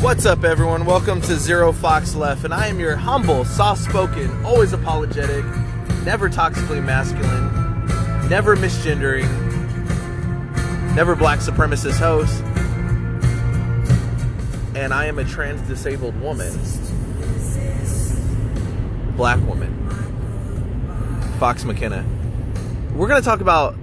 What's 0.00 0.24
up, 0.24 0.44
everyone? 0.44 0.86
Welcome 0.86 1.20
to 1.20 1.36
Zero 1.36 1.72
Fox 1.72 2.14
Left, 2.14 2.44
and 2.44 2.54
I 2.54 2.68
am 2.68 2.80
your 2.80 2.96
humble, 2.96 3.44
soft 3.44 3.82
spoken, 3.82 4.30
always 4.46 4.72
apologetic, 4.72 5.44
never 6.04 6.30
toxically 6.30 6.82
masculine, 6.82 7.86
never 8.26 8.56
misgendering, 8.56 9.28
never 10.94 11.14
black 11.14 11.40
supremacist 11.40 11.98
host. 11.98 12.42
And 14.74 14.94
I 14.94 15.04
am 15.04 15.18
a 15.18 15.24
trans 15.24 15.60
disabled 15.68 16.18
woman, 16.18 16.58
black 19.16 19.38
woman, 19.46 19.76
Fox 21.38 21.66
McKenna. 21.66 22.06
We're 22.94 23.06
going 23.06 23.20
to 23.20 23.28
talk 23.28 23.42
about 23.42 23.76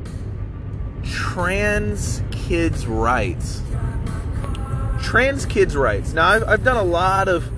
trans 1.03 2.23
kids' 2.31 2.87
rights 2.87 3.61
trans 5.01 5.45
kids' 5.45 5.75
rights. 5.75 6.13
Now, 6.13 6.27
I've, 6.27 6.43
I've 6.43 6.63
done 6.63 6.77
a 6.77 6.83
lot 6.83 7.27
of, 7.27 7.49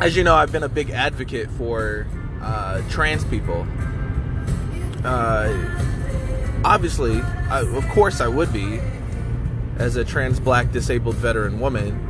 as 0.00 0.16
you 0.16 0.24
know, 0.24 0.34
I've 0.34 0.52
been 0.52 0.62
a 0.62 0.68
big 0.68 0.90
advocate 0.90 1.50
for 1.50 2.06
uh, 2.42 2.82
trans 2.88 3.24
people. 3.24 3.66
Uh, 5.04 5.52
obviously, 6.64 7.20
I, 7.20 7.60
of 7.60 7.88
course, 7.88 8.20
I 8.20 8.28
would 8.28 8.52
be 8.52 8.80
as 9.78 9.96
a 9.96 10.04
trans 10.04 10.40
black 10.40 10.72
disabled 10.72 11.16
veteran 11.16 11.60
woman, 11.60 12.02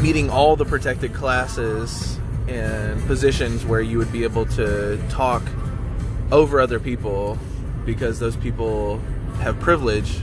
meeting 0.00 0.30
all 0.30 0.56
the 0.56 0.64
protected 0.64 1.14
classes 1.14 2.18
and 2.48 3.04
positions 3.06 3.64
where 3.64 3.80
you 3.80 3.98
would 3.98 4.12
be 4.12 4.24
able 4.24 4.46
to 4.46 5.02
talk 5.08 5.42
over 6.30 6.60
other 6.60 6.78
people 6.78 7.38
because 7.84 8.18
those 8.18 8.36
people 8.36 8.98
have 9.40 9.58
privilege 9.60 10.22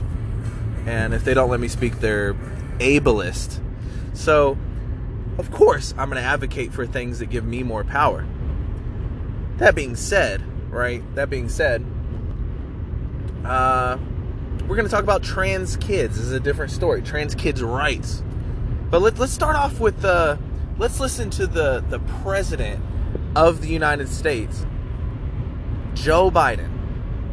and 0.86 1.14
if 1.14 1.24
they 1.24 1.34
don't 1.34 1.50
let 1.50 1.60
me 1.60 1.68
speak, 1.68 2.00
they're 2.00 2.34
ableist. 2.78 3.60
So, 4.12 4.58
of 5.38 5.50
course, 5.50 5.94
I'm 5.96 6.10
going 6.10 6.22
to 6.22 6.28
advocate 6.28 6.72
for 6.72 6.86
things 6.86 7.18
that 7.18 7.26
give 7.26 7.44
me 7.44 7.62
more 7.62 7.84
power. 7.84 8.26
That 9.56 9.74
being 9.74 9.96
said, 9.96 10.42
right? 10.70 11.02
That 11.14 11.30
being 11.30 11.48
said, 11.48 11.84
uh, 13.44 13.98
we're 14.62 14.76
going 14.76 14.86
to 14.86 14.90
talk 14.90 15.02
about 15.02 15.22
trans 15.22 15.76
kids. 15.76 16.16
This 16.16 16.26
is 16.26 16.32
a 16.32 16.40
different 16.40 16.72
story. 16.72 17.02
Trans 17.02 17.34
kids' 17.34 17.62
rights. 17.62 18.22
But 18.90 19.02
let, 19.02 19.18
let's 19.18 19.32
start 19.32 19.56
off 19.56 19.80
with 19.80 20.00
the. 20.00 20.12
Uh, 20.12 20.36
let's 20.78 21.00
listen 21.00 21.30
to 21.30 21.46
the 21.46 21.84
the 21.88 21.98
president 22.22 22.82
of 23.36 23.60
the 23.60 23.68
United 23.68 24.08
States, 24.08 24.64
Joe 25.94 26.30
Biden. 26.30 26.70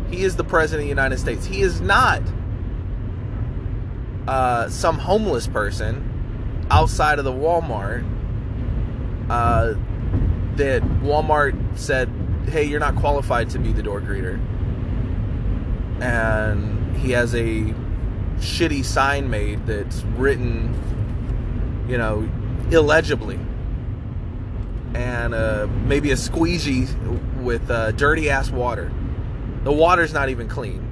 He 0.09 0.23
is 0.23 0.35
the 0.35 0.43
president 0.43 0.81
of 0.81 0.85
the 0.85 1.01
United 1.01 1.19
States. 1.19 1.45
He 1.45 1.61
is 1.61 1.79
not 1.79 2.21
uh, 4.27 4.69
some 4.69 4.97
homeless 4.97 5.47
person 5.47 6.65
outside 6.69 7.19
of 7.19 7.25
the 7.25 7.31
Walmart 7.31 8.05
uh, 9.29 9.73
that 10.55 10.81
Walmart 11.01 11.77
said, 11.77 12.09
"Hey, 12.47 12.65
you're 12.65 12.79
not 12.79 12.95
qualified 12.95 13.49
to 13.51 13.59
be 13.59 13.71
the 13.71 13.83
door 13.83 14.01
greeter," 14.01 14.39
and 16.01 16.95
he 16.97 17.11
has 17.11 17.33
a 17.35 17.73
shitty 18.39 18.83
sign 18.83 19.29
made 19.29 19.65
that's 19.65 20.03
written, 20.17 20.73
you 21.87 21.97
know, 21.97 22.27
illegibly, 22.71 23.39
and 24.93 25.33
uh, 25.33 25.67
maybe 25.85 26.11
a 26.11 26.17
squeegee 26.17 26.87
with 27.39 27.69
uh, 27.69 27.91
dirty 27.91 28.29
ass 28.29 28.49
water. 28.49 28.91
The 29.63 29.71
water's 29.71 30.13
not 30.13 30.29
even 30.29 30.47
clean. 30.47 30.90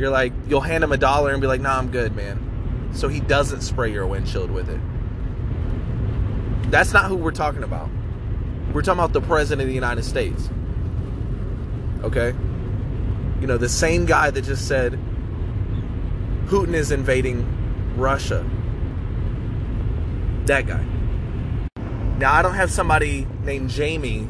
You're 0.00 0.10
like, 0.10 0.32
you'll 0.48 0.62
hand 0.62 0.82
him 0.82 0.90
a 0.90 0.96
dollar 0.96 1.30
and 1.30 1.40
be 1.40 1.46
like, 1.46 1.60
"Nah, 1.60 1.78
I'm 1.78 1.90
good, 1.90 2.16
man." 2.16 2.50
so 2.92 3.08
he 3.08 3.20
doesn't 3.20 3.60
spray 3.60 3.92
your 3.92 4.06
windshield 4.06 4.50
with 4.50 4.68
it. 4.68 4.80
That's 6.70 6.92
not 6.92 7.06
who 7.06 7.16
we're 7.16 7.30
talking 7.30 7.62
about. 7.62 7.88
We're 8.72 8.82
talking 8.82 9.00
about 9.00 9.12
the 9.12 9.20
President 9.20 9.62
of 9.62 9.68
the 9.68 9.74
United 9.74 10.04
States. 10.04 10.50
Okay? 12.02 12.34
You 13.40 13.46
know, 13.46 13.56
the 13.56 13.68
same 13.68 14.06
guy 14.06 14.30
that 14.30 14.42
just 14.42 14.68
said 14.68 14.98
Putin 16.46 16.74
is 16.74 16.90
invading 16.90 17.46
Russia. 17.96 18.48
That 20.46 20.66
guy. 20.66 20.84
Now, 22.18 22.34
I 22.34 22.42
don't 22.42 22.54
have 22.54 22.70
somebody 22.70 23.26
named 23.44 23.70
Jamie 23.70 24.28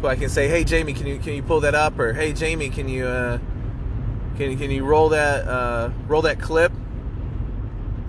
who 0.00 0.06
I 0.06 0.16
can 0.16 0.28
say, 0.28 0.48
"Hey, 0.48 0.64
Jamie, 0.64 0.92
can 0.92 1.06
you 1.06 1.18
can 1.18 1.34
you 1.34 1.42
pull 1.42 1.60
that 1.60 1.74
up?" 1.74 1.98
or 1.98 2.12
"Hey, 2.12 2.32
Jamie, 2.32 2.70
can 2.70 2.88
you 2.88 3.06
uh, 3.06 3.38
can 4.48 4.58
can 4.58 4.70
you 4.70 4.84
roll 4.84 5.10
that 5.10 5.46
uh, 5.46 5.90
roll 6.06 6.22
that 6.22 6.40
clip?" 6.40 6.72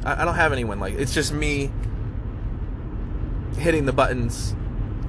I, 0.05 0.21
I 0.21 0.25
don't 0.25 0.35
have 0.35 0.51
anyone 0.51 0.79
like 0.79 0.95
it's 0.95 1.13
just 1.13 1.33
me 1.33 1.71
hitting 3.57 3.85
the 3.85 3.93
buttons 3.93 4.55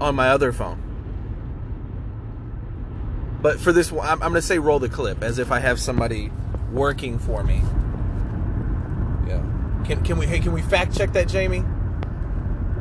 on 0.01 0.15
my 0.15 0.29
other 0.29 0.53
phone. 0.53 0.81
But 3.41 3.61
for 3.61 3.73
this 3.73 3.93
one, 3.93 4.07
I'm, 4.07 4.23
I'm 4.23 4.31
going 4.31 4.35
to 4.35 4.43
say 4.43 4.59
roll 4.59 4.79
the 4.79 4.89
clip 4.89 5.23
as 5.23 5.39
if 5.39 5.53
I 5.53 5.59
have 5.59 5.79
somebody 5.79 6.33
working 6.73 7.19
for 7.19 7.45
me. 7.45 7.63
Yeah. 9.29 9.45
Can 9.85 10.03
can 10.03 10.19
we 10.19 10.27
hey 10.27 10.41
can 10.41 10.53
we 10.53 10.63
fact 10.63 10.97
check 10.97 11.13
that, 11.13 11.29
Jamie? 11.29 11.65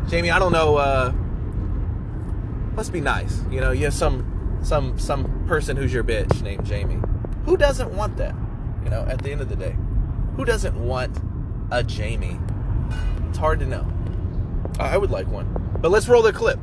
Jamie, 0.08 0.32
I 0.32 0.40
don't 0.40 0.52
know. 0.52 0.78
Uh, 0.78 1.14
let's 2.76 2.90
be 2.90 3.02
nice. 3.02 3.42
You 3.52 3.62
know, 3.62 3.72
you 3.72 3.86
have 3.86 3.94
some 3.94 4.60
some 4.64 4.98
some 4.98 5.46
person 5.48 5.76
who's 5.76 5.94
your 5.94 6.04
bitch 6.04 6.42
named 6.42 6.66
Jamie. 6.66 7.00
Who 7.46 7.58
doesn't 7.58 7.94
want 7.96 8.18
that? 8.18 8.36
You 8.84 8.90
know, 8.90 9.06
at 9.08 9.22
the 9.22 9.32
end 9.32 9.42
of 9.42 9.50
the 9.50 9.56
day, 9.56 9.76
who 10.36 10.46
doesn't 10.46 10.76
want 10.76 11.20
a 11.72 11.84
Jamie? 11.84 12.40
It's 13.30 13.38
hard 13.38 13.60
to 13.60 13.66
know. 13.66 13.86
I 14.80 14.98
would 14.98 15.12
like 15.12 15.28
one. 15.28 15.78
But 15.82 15.92
let's 15.92 16.08
roll 16.08 16.22
the 16.22 16.34
clip. 16.34 16.60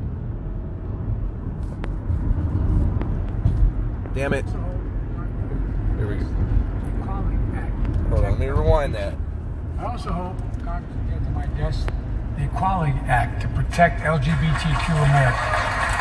Damn 4.13 4.33
it. 4.33 4.45
Here 5.97 6.07
we 6.07 6.15
go. 6.15 6.25
Hold 8.09 8.25
on, 8.25 8.31
let 8.31 8.39
me 8.39 8.47
rewind 8.47 8.93
that. 8.95 9.15
I 9.79 9.85
also 9.85 10.11
hope 10.11 10.37
Congress 10.65 10.93
will 10.95 11.17
get 11.17 11.23
to 11.23 11.31
my 11.31 11.45
desk 11.57 11.87
the 12.37 12.43
Equality 12.43 12.93
Act 13.07 13.41
to 13.41 13.47
protect 13.49 14.01
LGBTQ 14.01 15.03
Americans. 15.03 16.00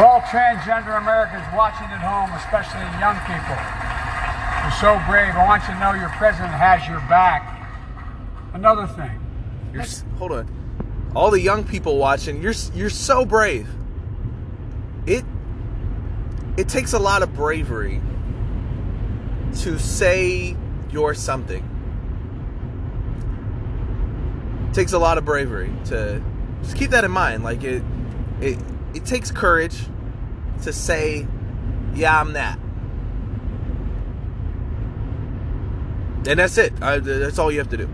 For 0.00 0.06
all 0.06 0.22
transgender 0.22 0.96
Americans 0.96 1.44
watching 1.54 1.84
at 1.88 2.00
home, 2.00 2.34
especially 2.34 2.80
young 2.98 3.20
people, 3.28 3.52
you're 4.62 4.80
so 4.80 4.96
brave. 5.06 5.36
I 5.36 5.46
want 5.46 5.62
you 5.68 5.74
to 5.74 5.78
know 5.78 5.92
your 5.92 6.08
president 6.16 6.54
has 6.54 6.88
your 6.88 7.00
back. 7.00 7.68
Another 8.54 8.86
thing. 8.86 9.20
You're, 9.74 9.84
hold 10.16 10.32
on. 10.32 11.10
All 11.14 11.30
the 11.30 11.38
young 11.38 11.64
people 11.64 11.98
watching, 11.98 12.40
you're 12.42 12.54
you're 12.74 12.88
so 12.88 13.26
brave. 13.26 13.68
It 15.04 15.22
it 16.56 16.66
takes 16.66 16.94
a 16.94 16.98
lot 16.98 17.22
of 17.22 17.34
bravery 17.34 18.00
to 19.56 19.78
say 19.78 20.56
you're 20.90 21.12
something. 21.12 21.62
It 24.70 24.74
takes 24.74 24.94
a 24.94 24.98
lot 24.98 25.18
of 25.18 25.26
bravery 25.26 25.70
to 25.88 26.24
just 26.62 26.74
keep 26.74 26.88
that 26.92 27.04
in 27.04 27.10
mind. 27.10 27.44
Like 27.44 27.62
it 27.64 27.82
it 28.40 28.58
it 28.94 29.04
takes 29.04 29.30
courage 29.30 29.86
to 30.62 30.72
say, 30.72 31.26
yeah, 31.94 32.20
I'm 32.20 32.32
that. 32.34 32.58
And 36.26 36.38
that's 36.38 36.58
it. 36.58 36.72
Uh, 36.82 36.98
that's 36.98 37.38
all 37.38 37.50
you 37.50 37.58
have 37.58 37.70
to 37.70 37.76
do. 37.76 37.88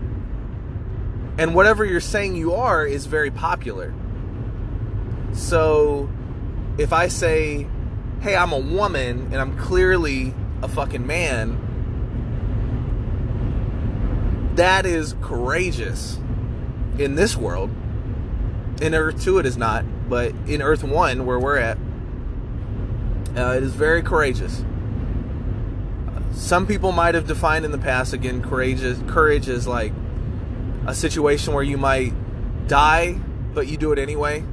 And 1.37 1.55
whatever 1.55 1.85
you're 1.85 1.99
saying 1.99 2.35
you 2.35 2.55
are 2.55 2.85
is 2.85 3.05
very 3.05 3.31
popular. 3.31 3.93
So 5.33 6.09
if 6.77 6.91
I 6.91 7.07
say, 7.07 7.67
hey, 8.21 8.35
I'm 8.35 8.51
a 8.51 8.59
woman 8.59 9.29
and 9.31 9.35
I'm 9.35 9.57
clearly 9.57 10.33
a 10.61 10.67
fucking 10.67 11.05
man, 11.05 11.63
that 14.55 14.85
is 14.85 15.15
courageous 15.21 16.19
in 16.97 17.15
this 17.15 17.37
world. 17.37 17.69
In 18.81 18.93
Earth 18.93 19.23
2, 19.23 19.39
it 19.39 19.45
is 19.45 19.57
not, 19.57 19.85
but 20.07 20.33
in 20.47 20.61
Earth 20.61 20.83
1, 20.83 21.25
where 21.25 21.39
we're 21.39 21.57
at, 21.57 21.77
uh, 23.35 23.55
it 23.55 23.63
is 23.63 23.73
very 23.73 24.01
courageous. 24.01 24.63
Some 26.33 26.67
people 26.67 26.91
might 26.91 27.15
have 27.15 27.27
defined 27.27 27.65
in 27.65 27.71
the 27.71 27.77
past 27.77 28.13
again 28.13 28.41
courageous, 28.41 28.99
courage 29.07 29.47
is 29.47 29.67
like 29.67 29.91
a 30.85 30.93
situation 30.93 31.53
where 31.53 31.63
you 31.63 31.77
might 31.77 32.13
die 32.67 33.19
but 33.53 33.67
you 33.67 33.75
do 33.75 33.91
it 33.91 33.97
anyway. 33.97 34.43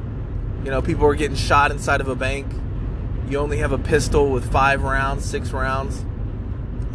You 0.64 0.70
know, 0.70 0.80
people 0.80 1.04
are 1.06 1.14
getting 1.14 1.36
shot 1.36 1.70
inside 1.70 2.00
of 2.00 2.08
a 2.08 2.14
bank. 2.14 2.50
You 3.28 3.38
only 3.38 3.58
have 3.58 3.72
a 3.72 3.78
pistol 3.78 4.30
with 4.30 4.50
5 4.50 4.82
rounds, 4.82 5.26
6 5.26 5.50
rounds, 5.50 5.98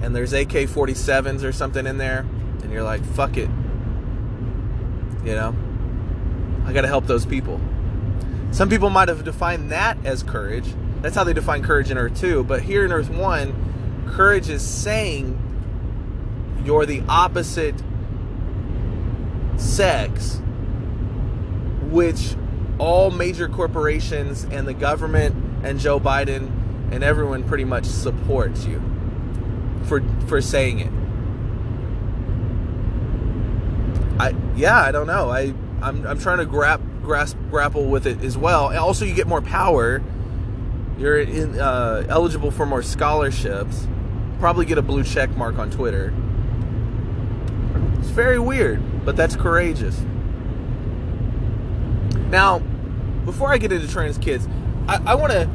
and 0.02 0.16
there's 0.16 0.34
AK-47s 0.34 1.44
or 1.44 1.52
something 1.52 1.86
in 1.86 2.00
there 2.00 2.26
and 2.64 2.72
you're 2.72 2.84
like, 2.84 3.04
"Fuck 3.04 3.38
it." 3.38 3.50
You 5.24 5.36
know? 5.36 5.56
I 6.66 6.74
got 6.74 6.82
to 6.82 6.88
help 6.88 7.08
those 7.08 7.26
people. 7.26 7.60
Some 8.51 8.69
people 8.69 8.90
might 8.90 9.07
have 9.07 9.24
defined 9.24 9.72
that 9.72 9.98
as 10.06 10.24
courage. 10.24 10.66
That's 11.01 11.16
how 11.16 11.24
they 11.24 11.34
define 11.34 11.63
courage 11.63 11.92
in 11.92 11.98
Earth 11.98 12.19
2, 12.19 12.44
but 12.44 12.62
here 12.62 12.84
in 12.84 12.92
Earth 12.92 13.10
1, 13.10 13.69
Courage 14.10 14.50
is 14.50 14.62
saying 14.62 15.38
you're 16.66 16.86
the 16.86 17.04
opposite 17.07 17.75
sex, 19.57 20.42
which 21.84 22.36
all 22.80 23.12
major 23.12 23.48
corporations 23.48 24.46
and 24.46 24.68
the 24.68 24.74
government 24.74 25.36
and 25.63 25.80
Joe 25.80 26.00
Biden 26.00 26.51
and 26.92 27.04
everyone 27.04 27.44
pretty 27.44 27.66
much 27.66 27.86
supports 27.86 28.66
you 28.66 28.81
for 29.84 30.01
for 30.28 30.42
saying 30.42 30.80
it. 30.80 30.92
I 34.19 34.36
yeah, 34.56 34.81
I 34.81 34.92
don't 34.92 35.07
know. 35.07 35.30
I 35.30 35.54
I'm 35.81 36.06
I'm 36.06 36.19
trying 36.19 36.40
to 36.40 36.46
grab 36.46 36.81
grasp 37.10 37.36
grapple 37.50 37.86
with 37.86 38.06
it 38.06 38.24
as 38.24 38.38
well. 38.38 38.70
And 38.70 38.78
also, 38.78 39.04
you 39.04 39.16
get 39.16 39.26
more 39.26 39.42
power. 39.42 40.00
You're 41.00 41.22
in, 41.22 41.60
uh, 41.60 42.06
eligible 42.08 42.52
for 42.52 42.68
more 42.68 42.84
scholarships. 42.84 43.88
Probably 44.40 44.68
get 44.68 44.78
a 44.78 44.84
blue 44.84 45.04
check 45.04 45.36
mark 45.36 45.58
on 45.58 45.72
Twitter. 45.72 46.14
It's 47.98 48.10
very 48.10 48.38
weird, 48.38 48.80
but 49.06 49.16
that's 49.16 49.36
courageous. 49.36 50.00
Now, 52.30 52.60
before 53.26 53.52
I 53.52 53.58
get 53.58 53.72
into 53.72 53.88
trans 53.88 54.20
kids, 54.20 54.48
I, 54.88 55.02
I 55.08 55.16
want 55.16 55.32
to. 55.32 55.50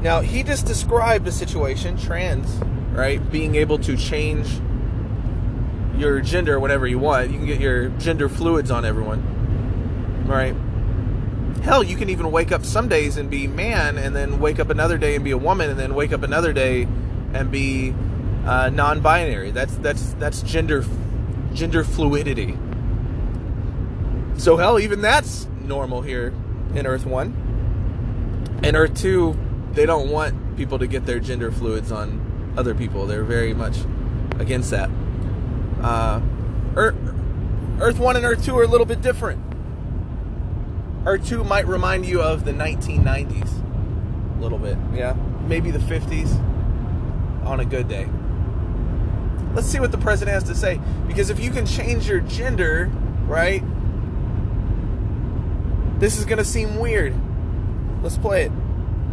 Now, 0.00 0.20
he 0.20 0.44
just 0.44 0.64
described 0.64 1.26
a 1.26 1.32
situation, 1.32 1.98
trans, 1.98 2.48
right? 2.92 3.18
Being 3.32 3.56
able 3.56 3.78
to 3.78 3.96
change 3.96 4.46
your 5.96 6.20
gender 6.20 6.60
whenever 6.60 6.86
you 6.86 7.00
want. 7.00 7.32
You 7.32 7.38
can 7.38 7.46
get 7.46 7.60
your 7.60 7.88
gender 7.88 8.28
fluids 8.28 8.70
on 8.70 8.84
everyone, 8.84 9.43
right? 10.24 10.54
Hell, 11.62 11.82
you 11.82 11.96
can 11.96 12.10
even 12.10 12.30
wake 12.30 12.52
up 12.52 12.64
some 12.64 12.88
days 12.88 13.16
and 13.16 13.30
be 13.30 13.46
man, 13.46 13.96
and 13.96 14.14
then 14.14 14.38
wake 14.38 14.58
up 14.58 14.70
another 14.70 14.98
day 14.98 15.14
and 15.14 15.24
be 15.24 15.30
a 15.30 15.38
woman, 15.38 15.70
and 15.70 15.78
then 15.78 15.94
wake 15.94 16.12
up 16.12 16.22
another 16.22 16.52
day 16.52 16.86
and 17.32 17.50
be 17.50 17.94
uh, 18.44 18.70
non-binary. 18.70 19.50
That's 19.50 19.74
that's 19.76 20.12
that's 20.14 20.42
gender 20.42 20.84
gender 21.54 21.84
fluidity. 21.84 22.58
So 24.36 24.56
hell, 24.56 24.78
even 24.78 25.00
that's 25.00 25.46
normal 25.62 26.02
here 26.02 26.34
in 26.74 26.86
Earth 26.86 27.06
One. 27.06 28.60
In 28.62 28.76
Earth 28.76 28.94
Two, 28.94 29.36
they 29.72 29.86
don't 29.86 30.10
want 30.10 30.56
people 30.56 30.78
to 30.78 30.86
get 30.86 31.06
their 31.06 31.20
gender 31.20 31.50
fluids 31.50 31.90
on 31.90 32.54
other 32.56 32.74
people. 32.74 33.06
They're 33.06 33.24
very 33.24 33.54
much 33.54 33.78
against 34.38 34.70
that. 34.70 34.90
Uh, 35.80 36.20
Earth, 36.76 36.96
Earth 37.80 37.98
1 37.98 38.16
and 38.16 38.24
Earth 38.24 38.44
2 38.44 38.56
are 38.58 38.62
a 38.62 38.66
little 38.66 38.86
bit 38.86 39.02
different. 39.02 39.40
Earth 41.06 41.26
2 41.28 41.44
might 41.44 41.66
remind 41.66 42.06
you 42.06 42.22
of 42.22 42.44
the 42.44 42.52
1990s. 42.52 44.38
A 44.38 44.42
little 44.42 44.58
bit, 44.58 44.78
yeah. 44.94 45.14
Maybe 45.46 45.70
the 45.70 45.78
50s 45.78 46.34
on 47.44 47.60
a 47.60 47.64
good 47.64 47.88
day. 47.88 48.08
Let's 49.54 49.66
see 49.68 49.80
what 49.80 49.92
the 49.92 49.98
president 49.98 50.34
has 50.34 50.44
to 50.44 50.54
say. 50.54 50.80
Because 51.06 51.30
if 51.30 51.38
you 51.38 51.50
can 51.50 51.66
change 51.66 52.08
your 52.08 52.20
gender, 52.20 52.90
right, 53.26 53.62
this 56.00 56.18
is 56.18 56.24
going 56.24 56.38
to 56.38 56.44
seem 56.44 56.78
weird. 56.78 57.14
Let's 58.02 58.18
play 58.18 58.44
it. 58.44 58.52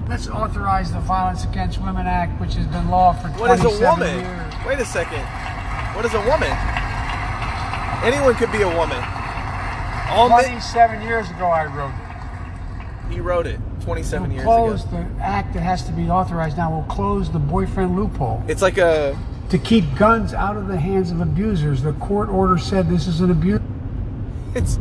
Let's 0.07 0.27
authorize 0.27 0.91
the 0.91 0.99
Violence 0.99 1.43
Against 1.45 1.79
Women 1.81 2.07
Act, 2.07 2.39
which 2.41 2.55
has 2.55 2.67
been 2.67 2.89
law 2.89 3.13
for 3.13 3.29
27 3.37 3.39
What 3.39 3.51
is 3.59 3.63
a 3.63 3.89
woman? 3.89 4.19
years. 4.19 4.53
Wait 4.65 4.79
a 4.79 4.85
second. 4.85 5.23
What 5.95 6.05
is 6.05 6.13
a 6.13 6.21
woman? 6.21 6.51
Anyone 8.03 8.35
could 8.35 8.51
be 8.51 8.61
a 8.61 8.75
woman. 8.77 8.97
All 10.11 10.29
men, 10.29 10.43
27 10.43 11.01
years 11.01 11.29
ago, 11.29 11.45
I 11.47 11.65
wrote 11.65 11.93
it. 11.93 13.13
he 13.13 13.19
wrote 13.19 13.47
it 13.47 13.59
27 13.81 14.29
We'll 14.29 14.31
years 14.35 14.45
close 14.45 14.83
ago. 14.85 15.07
the 15.17 15.23
act 15.23 15.53
that 15.53 15.61
has 15.61 15.83
to 15.85 15.91
be 15.91 16.09
authorized 16.09 16.57
now. 16.57 16.71
Will 16.71 16.83
close 16.83 17.31
the 17.31 17.39
boyfriend 17.39 17.95
loophole 17.95 18.43
It's 18.47 18.61
like 18.61 18.77
a 18.77 19.17
to 19.49 19.57
keep 19.57 19.83
guns 19.95 20.33
out 20.33 20.55
of 20.57 20.67
the 20.67 20.77
hands 20.77 21.11
of 21.11 21.19
abusers. 21.19 21.81
The 21.81 21.93
court 21.93 22.29
order 22.29 22.57
said 22.57 22.89
this 22.89 23.07
is 23.07 23.19
an 23.21 23.31
abuse. 23.31 23.61
it's 24.55 24.77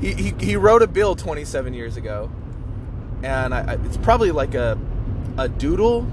he, 0.00 0.14
he, 0.14 0.34
he 0.38 0.56
wrote 0.56 0.82
a 0.82 0.86
bill 0.86 1.14
27 1.16 1.74
years 1.74 1.96
ago 1.96 2.30
and 3.22 3.52
I, 3.54 3.72
I, 3.72 3.72
it's 3.84 3.96
probably 3.96 4.30
like 4.30 4.54
a 4.54 4.78
a 5.36 5.48
doodle 5.48 6.06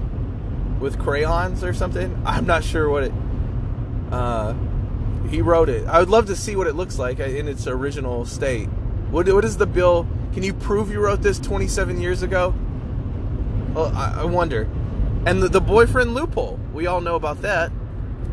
with 0.80 0.98
crayons 0.98 1.62
or 1.64 1.72
something 1.72 2.20
i'm 2.26 2.46
not 2.46 2.64
sure 2.64 2.88
what 2.90 3.04
it 3.04 3.12
uh 4.10 4.54
he 5.28 5.42
wrote 5.42 5.68
it. 5.68 5.86
I 5.86 5.98
would 5.98 6.10
love 6.10 6.26
to 6.26 6.36
see 6.36 6.56
what 6.56 6.66
it 6.66 6.74
looks 6.74 6.98
like 6.98 7.18
in 7.18 7.48
its 7.48 7.66
original 7.66 8.24
state. 8.24 8.66
What, 9.10 9.28
what 9.28 9.44
is 9.44 9.56
the 9.56 9.66
bill? 9.66 10.06
Can 10.32 10.42
you 10.42 10.52
prove 10.52 10.90
you 10.90 11.00
wrote 11.00 11.22
this 11.22 11.38
27 11.38 12.00
years 12.00 12.22
ago? 12.22 12.54
Well 13.74 13.92
i, 13.94 14.20
I 14.20 14.24
wonder. 14.24 14.68
And 15.26 15.42
the, 15.42 15.48
the 15.48 15.60
boyfriend 15.60 16.14
loophole. 16.14 16.58
We 16.72 16.86
all 16.86 17.00
know 17.00 17.16
about 17.16 17.42
that. 17.42 17.72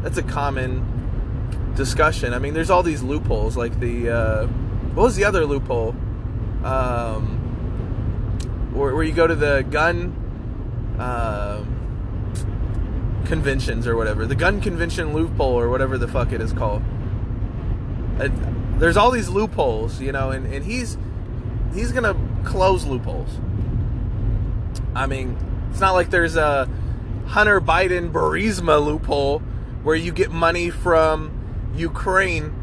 That's 0.01 0.18
a 0.18 0.24
common 0.24 1.74
discussion. 1.75 2.34
I 2.34 2.40
mean, 2.40 2.54
there's 2.54 2.69
all 2.69 2.84
these 2.84 3.01
loopholes, 3.01 3.57
like 3.57 3.80
the 3.80 4.10
uh, 4.10 4.48
what 4.94 5.04
was 5.04 5.16
the 5.16 5.25
other 5.25 5.45
loophole? 5.45 5.95
Um, 6.63 7.40
where, 8.74 8.94
where 8.94 9.04
you 9.04 9.13
go 9.13 9.28
to 9.28 9.36
the 9.36 9.66
gun 9.69 10.19
um 11.00 11.82
conventions 13.25 13.87
or 13.87 13.95
whatever, 13.95 14.25
the 14.25 14.35
gun 14.35 14.61
convention 14.61 15.13
loophole 15.13 15.59
or 15.59 15.69
whatever 15.69 15.97
the 15.97 16.07
fuck 16.07 16.31
it 16.31 16.41
is 16.41 16.53
called. 16.53 16.81
Uh, 18.19 18.29
there's 18.77 18.97
all 18.97 19.11
these 19.11 19.29
loopholes, 19.29 20.01
you 20.01 20.11
know, 20.11 20.31
and, 20.31 20.45
and 20.53 20.65
he's 20.65 20.97
he's 21.73 21.91
gonna 21.91 22.15
close 22.43 22.85
loopholes. 22.85 23.29
I 24.95 25.07
mean, 25.07 25.37
it's 25.71 25.79
not 25.79 25.93
like 25.93 26.09
there's 26.09 26.35
a 26.35 26.69
Hunter 27.27 27.59
Biden 27.59 28.11
Burisma 28.11 28.83
loophole 28.83 29.39
where 29.81 29.95
you 29.95 30.11
get 30.11 30.31
money 30.31 30.69
from 30.69 31.31
Ukraine 31.75 32.53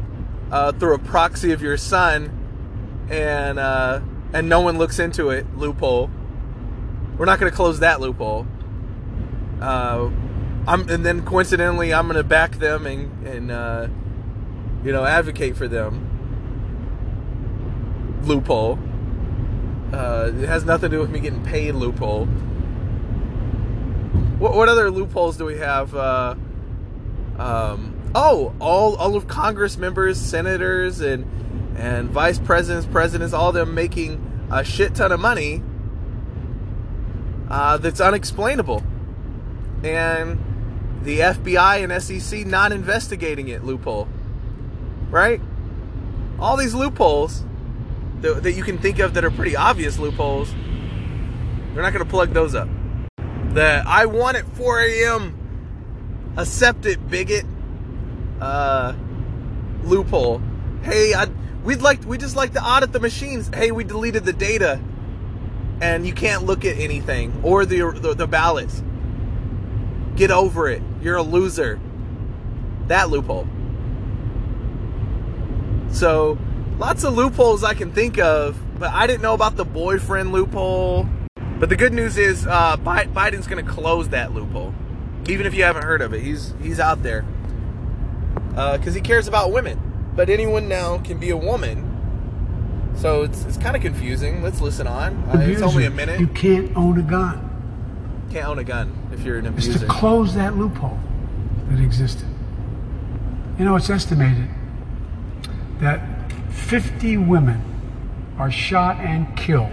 uh, 0.51 0.71
through 0.71 0.95
a 0.95 0.99
proxy 0.99 1.51
of 1.51 1.61
your 1.61 1.77
son, 1.77 3.07
and 3.09 3.59
uh, 3.59 4.01
and 4.33 4.47
no 4.47 4.61
one 4.61 4.77
looks 4.77 4.99
into 4.99 5.29
it. 5.29 5.45
Loophole. 5.57 6.09
We're 7.17 7.25
not 7.25 7.39
to 7.51 7.55
close 7.55 7.79
that 7.79 7.99
loophole. 7.99 8.47
Uh, 9.61 10.09
I'm, 10.67 10.87
and 10.89 11.05
then 11.05 11.25
coincidentally, 11.25 11.93
I'm 11.93 12.07
going 12.07 12.17
to 12.17 12.23
back 12.23 12.53
them 12.59 12.85
and 12.85 13.27
and 13.27 13.51
uh, 13.51 13.87
you 14.83 14.91
know 14.91 15.05
advocate 15.05 15.55
for 15.55 15.67
them. 15.67 16.07
Loophole. 18.23 18.77
Uh, 19.91 20.31
it 20.33 20.47
has 20.47 20.63
nothing 20.63 20.89
to 20.89 20.95
do 20.95 21.01
with 21.01 21.09
me 21.09 21.19
getting 21.19 21.43
paid. 21.43 21.73
Loophole. 21.73 22.25
What, 24.37 24.55
what 24.55 24.69
other 24.69 24.89
loopholes 24.89 25.37
do 25.37 25.45
we 25.45 25.57
have? 25.57 25.93
Uh, 25.93 26.35
um, 27.37 27.99
oh, 28.13 28.53
all 28.59 28.95
all 28.95 29.15
of 29.15 29.27
Congress 29.27 29.77
members, 29.77 30.19
senators, 30.19 31.01
and 31.01 31.25
and 31.77 32.09
vice 32.09 32.37
presidents, 32.37 32.85
presidents, 32.85 33.33
all 33.33 33.51
them 33.51 33.73
making 33.73 34.47
a 34.51 34.63
shit 34.63 34.93
ton 34.93 35.11
of 35.11 35.19
money 35.19 35.63
uh, 37.49 37.77
that's 37.77 37.99
unexplainable, 37.99 38.83
and 39.83 40.39
the 41.03 41.19
FBI 41.19 41.83
and 41.83 42.01
SEC 42.01 42.45
not 42.45 42.71
investigating 42.71 43.47
it. 43.47 43.63
Loophole, 43.63 44.07
right? 45.09 45.41
All 46.39 46.57
these 46.57 46.73
loopholes 46.73 47.43
that, 48.21 48.43
that 48.43 48.53
you 48.53 48.63
can 48.63 48.77
think 48.77 48.99
of 48.99 49.13
that 49.15 49.23
are 49.23 49.31
pretty 49.31 49.55
obvious 49.55 49.97
loopholes. 49.97 50.51
They're 51.73 51.83
not 51.83 51.93
going 51.93 52.05
to 52.05 52.09
plug 52.09 52.33
those 52.33 52.55
up. 52.55 52.69
The 53.53 53.83
I 53.85 54.05
want 54.05 54.37
at 54.37 54.47
4 54.55 54.81
a.m. 54.81 56.33
accept 56.37 56.85
it, 56.85 57.09
bigot. 57.09 57.45
Uh, 58.39 58.93
loophole. 59.83 60.41
Hey, 60.83 61.13
I, 61.13 61.27
we'd 61.63 61.81
like 61.81 62.03
we 62.05 62.17
just 62.17 62.35
like 62.35 62.53
to 62.53 62.63
audit 62.63 62.91
the 62.91 62.99
machines. 62.99 63.49
Hey, 63.53 63.71
we 63.71 63.83
deleted 63.83 64.25
the 64.25 64.33
data, 64.33 64.79
and 65.81 66.05
you 66.05 66.13
can't 66.13 66.43
look 66.43 66.65
at 66.65 66.77
anything 66.77 67.39
or 67.43 67.65
the 67.65 67.91
the, 67.91 68.13
the 68.13 68.27
ballots. 68.27 68.83
Get 70.15 70.31
over 70.31 70.69
it. 70.69 70.81
You're 71.01 71.17
a 71.17 71.23
loser. 71.23 71.79
That 72.87 73.09
loophole. 73.09 73.47
So, 75.91 76.37
lots 76.77 77.03
of 77.03 77.15
loopholes 77.15 77.63
I 77.63 77.73
can 77.73 77.91
think 77.91 78.17
of, 78.17 78.57
but 78.79 78.91
I 78.91 79.07
didn't 79.07 79.21
know 79.21 79.33
about 79.33 79.55
the 79.55 79.65
boyfriend 79.65 80.31
loophole. 80.31 81.07
But 81.59 81.69
the 81.69 81.75
good 81.75 81.93
news 81.93 82.17
is 82.17 82.47
uh, 82.47 82.77
Bi- 82.77 83.05
Biden's 83.05 83.45
going 83.45 83.63
to 83.63 83.71
close 83.71 84.09
that 84.09 84.33
loophole, 84.33 84.73
even 85.27 85.45
if 85.45 85.53
you 85.53 85.63
haven't 85.63 85.83
heard 85.83 86.01
of 86.01 86.13
it. 86.13 86.21
He's 86.21 86.55
he's 86.61 86.79
out 86.79 87.03
there 87.03 87.23
because 88.49 88.87
uh, 88.87 88.91
he 88.91 89.01
cares 89.01 89.27
about 89.27 89.51
women. 89.51 89.79
But 90.15 90.29
anyone 90.29 90.67
now 90.67 90.97
can 90.97 91.19
be 91.19 91.29
a 91.29 91.37
woman, 91.37 92.93
so 92.97 93.21
it's 93.23 93.45
it's 93.45 93.57
kind 93.57 93.75
of 93.75 93.81
confusing. 93.81 94.41
Let's 94.41 94.59
listen 94.59 94.87
on. 94.87 95.17
Uh, 95.29 95.39
it's 95.41 95.61
only 95.61 95.85
a 95.85 95.91
minute. 95.91 96.19
You 96.19 96.27
can't 96.27 96.75
own 96.75 96.97
a 96.99 97.03
gun 97.03 97.50
can't 98.31 98.47
own 98.47 98.59
a 98.59 98.63
gun 98.63 98.95
if 99.11 99.21
you're 99.21 99.37
an 99.37 99.45
abuser. 99.45 99.71
It's 99.71 99.79
to 99.81 99.87
close 99.87 100.33
that 100.35 100.57
loophole 100.57 100.99
that 101.69 101.79
existed. 101.81 102.27
You 103.59 103.65
know, 103.65 103.75
it's 103.75 103.89
estimated 103.89 104.47
that 105.79 106.31
50 106.51 107.17
women 107.17 107.61
are 108.37 108.49
shot 108.49 108.97
and 108.97 109.35
killed 109.35 109.71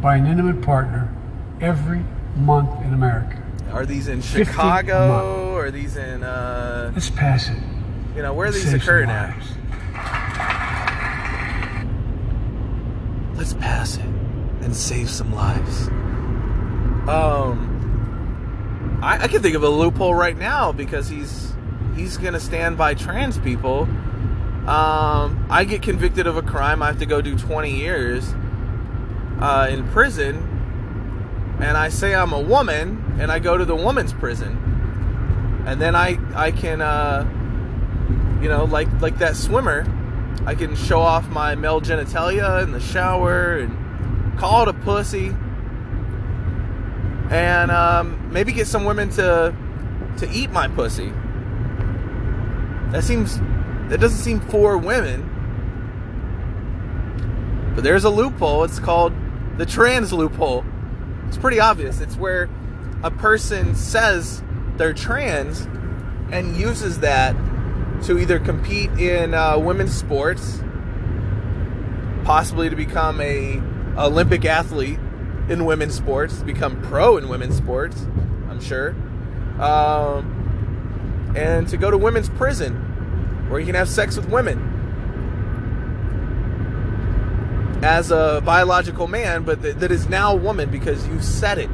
by 0.00 0.16
an 0.16 0.26
intimate 0.26 0.62
partner 0.62 1.12
every 1.60 2.04
month 2.36 2.84
in 2.84 2.92
America. 2.92 3.42
Are 3.72 3.86
these 3.86 4.08
in 4.08 4.20
Chicago? 4.20 5.56
Are 5.56 5.70
these 5.70 5.96
in? 5.96 6.22
Uh, 6.22 6.92
Let's 6.94 7.10
pass 7.10 7.48
it. 7.48 7.56
You 8.14 8.22
know 8.22 8.34
where 8.34 8.50
these 8.50 8.72
occur 8.72 9.04
now. 9.06 9.34
Let's 13.34 13.54
pass 13.54 13.96
it 13.96 14.04
and 14.62 14.74
save 14.74 15.10
some 15.10 15.34
lives. 15.34 15.88
Um, 17.08 18.98
I, 19.02 19.24
I 19.24 19.28
can 19.28 19.42
think 19.42 19.54
of 19.54 19.62
a 19.62 19.68
loophole 19.68 20.14
right 20.14 20.36
now 20.36 20.72
because 20.72 21.08
he's 21.08 21.52
he's 21.94 22.16
gonna 22.16 22.40
stand 22.40 22.76
by 22.76 22.94
trans 22.94 23.38
people. 23.38 23.82
Um, 24.66 25.46
I 25.48 25.64
get 25.64 25.82
convicted 25.82 26.26
of 26.26 26.36
a 26.36 26.42
crime, 26.42 26.82
I 26.82 26.86
have 26.86 26.98
to 26.98 27.06
go 27.06 27.20
do 27.20 27.38
20 27.38 27.70
years 27.70 28.34
uh, 29.40 29.68
in 29.70 29.86
prison, 29.90 30.36
and 31.60 31.76
I 31.76 31.88
say 31.88 32.12
I'm 32.14 32.32
a 32.32 32.40
woman, 32.40 33.18
and 33.20 33.30
I 33.30 33.38
go 33.38 33.56
to 33.56 33.64
the 33.64 33.76
woman's 33.76 34.12
prison, 34.12 35.62
and 35.66 35.80
then 35.80 35.94
I 35.94 36.18
I 36.34 36.50
can, 36.50 36.80
uh, 36.80 37.24
you 38.42 38.48
know, 38.48 38.64
like 38.64 38.88
like 39.00 39.18
that 39.18 39.36
swimmer, 39.36 39.86
I 40.44 40.56
can 40.56 40.74
show 40.74 41.00
off 41.00 41.28
my 41.28 41.54
male 41.54 41.80
genitalia 41.80 42.62
in 42.64 42.72
the 42.72 42.80
shower 42.80 43.58
and 43.58 44.36
call 44.36 44.62
it 44.62 44.68
a 44.68 44.74
pussy, 44.74 45.32
and 47.30 47.70
um, 47.70 48.32
maybe 48.32 48.52
get 48.52 48.66
some 48.66 48.84
women 48.84 49.10
to 49.10 49.54
to 50.18 50.30
eat 50.30 50.50
my 50.50 50.68
pussy. 50.68 51.12
That 52.92 53.02
seems 53.02 53.38
that 53.88 54.00
doesn't 54.00 54.18
seem 54.18 54.40
for 54.40 54.78
women. 54.78 55.32
But 57.74 57.84
there's 57.84 58.04
a 58.04 58.10
loophole. 58.10 58.64
It's 58.64 58.78
called 58.78 59.12
the 59.58 59.66
trans 59.66 60.12
loophole. 60.12 60.64
It's 61.28 61.36
pretty 61.36 61.60
obvious. 61.60 62.00
It's 62.00 62.16
where 62.16 62.48
a 63.02 63.10
person 63.10 63.74
says 63.74 64.42
they're 64.76 64.94
trans 64.94 65.68
and 66.30 66.56
uses 66.56 67.00
that 67.00 67.36
to 68.04 68.18
either 68.18 68.38
compete 68.38 68.90
in 68.92 69.34
uh, 69.34 69.58
women's 69.58 69.94
sports, 69.94 70.60
possibly 72.24 72.70
to 72.70 72.76
become 72.76 73.20
a 73.20 73.60
Olympic 73.98 74.44
athlete 74.44 74.98
in 75.48 75.64
women's 75.64 75.94
sports, 75.94 76.42
become 76.42 76.80
pro 76.82 77.16
in 77.16 77.28
women's 77.28 77.56
sports. 77.56 78.06
I'm 78.48 78.60
sure, 78.60 78.90
um, 79.60 81.34
and 81.36 81.68
to 81.68 81.76
go 81.76 81.90
to 81.90 81.98
women's 81.98 82.28
prison 82.30 82.74
where 83.48 83.60
you 83.60 83.66
can 83.66 83.74
have 83.74 83.88
sex 83.88 84.16
with 84.16 84.28
women 84.28 84.72
as 87.82 88.10
a 88.10 88.42
biological 88.44 89.06
man, 89.06 89.44
but 89.44 89.62
th- 89.62 89.76
that 89.76 89.92
is 89.92 90.08
now 90.08 90.32
a 90.32 90.36
woman 90.36 90.70
because 90.70 91.06
you 91.06 91.20
said 91.20 91.58
it. 91.58 91.70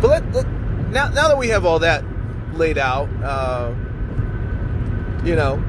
But 0.00 0.10
let, 0.10 0.32
let, 0.32 0.48
now, 0.90 1.08
now 1.08 1.28
that 1.28 1.38
we 1.38 1.48
have 1.48 1.64
all 1.64 1.80
that 1.80 2.04
laid 2.54 2.78
out, 2.78 3.08
uh, 3.22 3.74
you 5.24 5.34
know, 5.34 5.62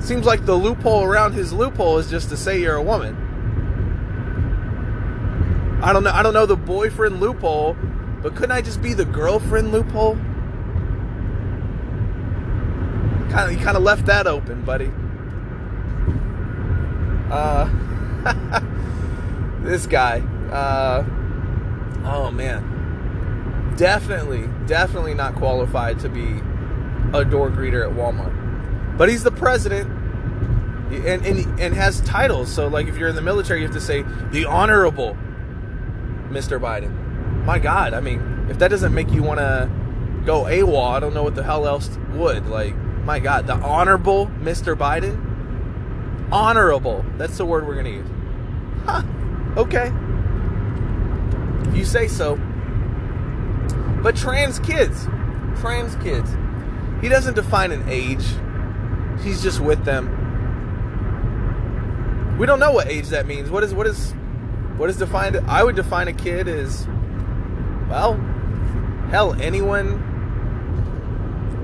seems 0.00 0.26
like 0.26 0.46
the 0.46 0.54
loophole 0.54 1.02
around 1.02 1.32
his 1.32 1.52
loophole 1.52 1.98
is 1.98 2.08
just 2.08 2.28
to 2.28 2.36
say 2.36 2.60
you're 2.60 2.76
a 2.76 2.82
woman. 2.82 3.27
I 5.80 5.92
don't 5.92 6.02
know. 6.02 6.10
I 6.10 6.22
don't 6.22 6.34
know 6.34 6.46
the 6.46 6.56
boyfriend 6.56 7.20
loophole, 7.20 7.76
but 8.20 8.34
couldn't 8.34 8.50
I 8.50 8.62
just 8.62 8.82
be 8.82 8.94
the 8.94 9.04
girlfriend 9.04 9.70
loophole? 9.70 10.16
Kind 13.30 13.50
of, 13.50 13.52
you 13.52 13.58
kind 13.58 13.76
of 13.76 13.84
left 13.84 14.06
that 14.06 14.26
open, 14.26 14.62
buddy. 14.62 14.90
Uh, 17.30 17.70
this 19.62 19.86
guy. 19.86 20.20
Uh, 20.50 21.04
oh 22.06 22.30
man, 22.32 23.74
definitely, 23.76 24.48
definitely 24.66 25.14
not 25.14 25.36
qualified 25.36 26.00
to 26.00 26.08
be 26.08 26.40
a 27.16 27.24
door 27.24 27.50
greeter 27.50 27.88
at 27.88 27.94
Walmart. 27.94 28.96
But 28.96 29.10
he's 29.10 29.22
the 29.22 29.30
president, 29.30 29.88
and 30.90 31.24
and 31.24 31.60
and 31.60 31.74
has 31.74 32.00
titles. 32.00 32.52
So 32.52 32.66
like, 32.66 32.88
if 32.88 32.96
you're 32.96 33.10
in 33.10 33.14
the 33.14 33.22
military, 33.22 33.60
you 33.60 33.66
have 33.66 33.74
to 33.76 33.80
say 33.80 34.04
the 34.32 34.46
honorable 34.46 35.16
Mr. 36.30 36.60
Biden. 36.60 37.44
My 37.44 37.58
God, 37.58 37.94
I 37.94 38.00
mean, 38.00 38.46
if 38.50 38.58
that 38.58 38.68
doesn't 38.68 38.94
make 38.94 39.10
you 39.10 39.22
want 39.22 39.40
to 39.40 39.70
go 40.24 40.42
AWOL, 40.42 40.90
I 40.90 41.00
don't 41.00 41.14
know 41.14 41.22
what 41.22 41.34
the 41.34 41.42
hell 41.42 41.66
else 41.66 41.88
would. 42.12 42.46
Like, 42.48 42.76
my 43.04 43.18
God, 43.18 43.46
the 43.46 43.54
honorable 43.54 44.26
Mr. 44.40 44.76
Biden? 44.76 45.24
Honorable. 46.30 47.04
That's 47.16 47.38
the 47.38 47.46
word 47.46 47.66
we're 47.66 47.74
going 47.74 47.86
to 47.86 47.90
use. 47.92 48.08
Huh. 48.84 49.02
Okay. 49.56 49.92
If 51.68 51.76
you 51.76 51.84
say 51.84 52.06
so. 52.08 52.36
But 54.02 54.14
trans 54.14 54.58
kids. 54.58 55.06
Trans 55.60 55.96
kids. 55.96 56.30
He 57.00 57.08
doesn't 57.08 57.34
define 57.34 57.72
an 57.72 57.88
age. 57.88 58.24
He's 59.22 59.42
just 59.42 59.60
with 59.60 59.84
them. 59.84 60.14
We 62.38 62.46
don't 62.46 62.60
know 62.60 62.72
what 62.72 62.88
age 62.88 63.08
that 63.08 63.26
means. 63.26 63.50
What 63.50 63.64
is 63.64 63.74
what 63.74 63.86
is 63.86 64.14
what 64.78 64.88
is 64.88 64.96
defined? 64.96 65.36
I 65.48 65.62
would 65.62 65.76
define 65.76 66.08
a 66.08 66.12
kid 66.12 66.48
as 66.48 66.86
well, 67.88 68.14
hell, 69.10 69.34
anyone 69.34 70.04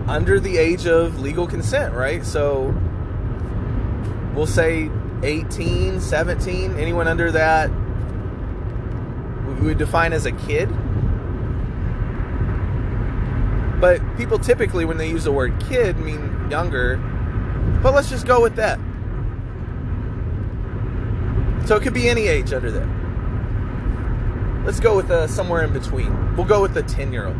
under 0.09 0.39
the 0.39 0.59
age 0.59 0.87
of 0.87 1.21
legal 1.21 1.47
consent, 1.47 1.95
right? 1.95 2.25
So 2.25 2.75
we'll 4.35 4.47
say 4.47 4.91
18, 5.23 6.01
17, 6.01 6.77
anyone 6.77 7.09
under 7.09 7.31
that 7.33 7.71
we 9.47 9.69
would 9.69 9.79
define 9.79 10.13
as 10.13 10.27
a 10.27 10.33
kid. 10.33 10.69
But 13.81 14.01
people 14.17 14.39
typically, 14.39 14.85
when 14.85 14.97
they 14.97 15.09
use 15.09 15.25
the 15.25 15.33
word 15.33 15.59
kid, 15.69 15.99
mean 15.99 16.51
younger. 16.51 16.97
But 17.83 17.95
let's 17.95 18.11
just 18.11 18.27
go 18.27 18.43
with 18.43 18.57
that. 18.57 18.79
So 21.67 21.77
it 21.77 21.83
could 21.83 21.95
be 21.95 22.09
any 22.09 22.27
age 22.27 22.53
under 22.53 22.71
that. 22.71 22.89
Let's 24.65 24.81
go 24.81 24.97
with 24.97 25.11
uh, 25.11 25.27
somewhere 25.29 25.63
in 25.63 25.75
between. 25.75 26.37
We'll 26.37 26.47
go 26.47 26.63
with 26.63 26.73
the 26.73 26.83
10 26.83 27.13
year 27.13 27.27
old. 27.27 27.37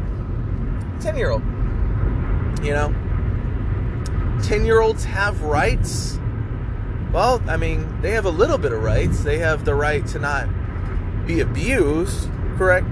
10 1.01 1.17
year 1.17 1.31
old. 1.31 1.43
You 2.63 2.73
know? 2.73 2.95
10 4.43 4.67
year 4.67 4.81
olds 4.81 5.05
have 5.05 5.41
rights. 5.41 6.19
Well, 7.13 7.43
I 7.49 7.57
mean, 7.57 8.03
they 8.03 8.11
have 8.11 8.27
a 8.27 8.31
little 8.31 8.59
bit 8.59 8.73
of 8.73 8.83
rights. 8.83 9.23
They 9.23 9.39
have 9.39 9.65
the 9.65 9.75
right 9.75 10.07
to 10.09 10.19
not 10.19 10.49
be 11.27 11.41
abused, 11.41 12.29
correct? 12.59 12.87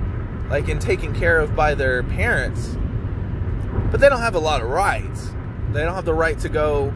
Like 0.49 0.67
in 0.67 0.79
taken 0.79 1.15
care 1.15 1.39
of 1.39 1.55
by 1.55 1.75
their 1.75 2.03
parents. 2.03 2.75
But 3.91 4.01
they 4.01 4.09
don't 4.09 4.21
have 4.21 4.35
a 4.35 4.41
lot 4.41 4.63
of 4.63 4.71
rights. 4.71 5.31
They 5.73 5.83
don't 5.83 5.95
have 5.95 6.07
the 6.07 6.15
right 6.15 6.39
to 6.39 6.49
go 6.49 6.91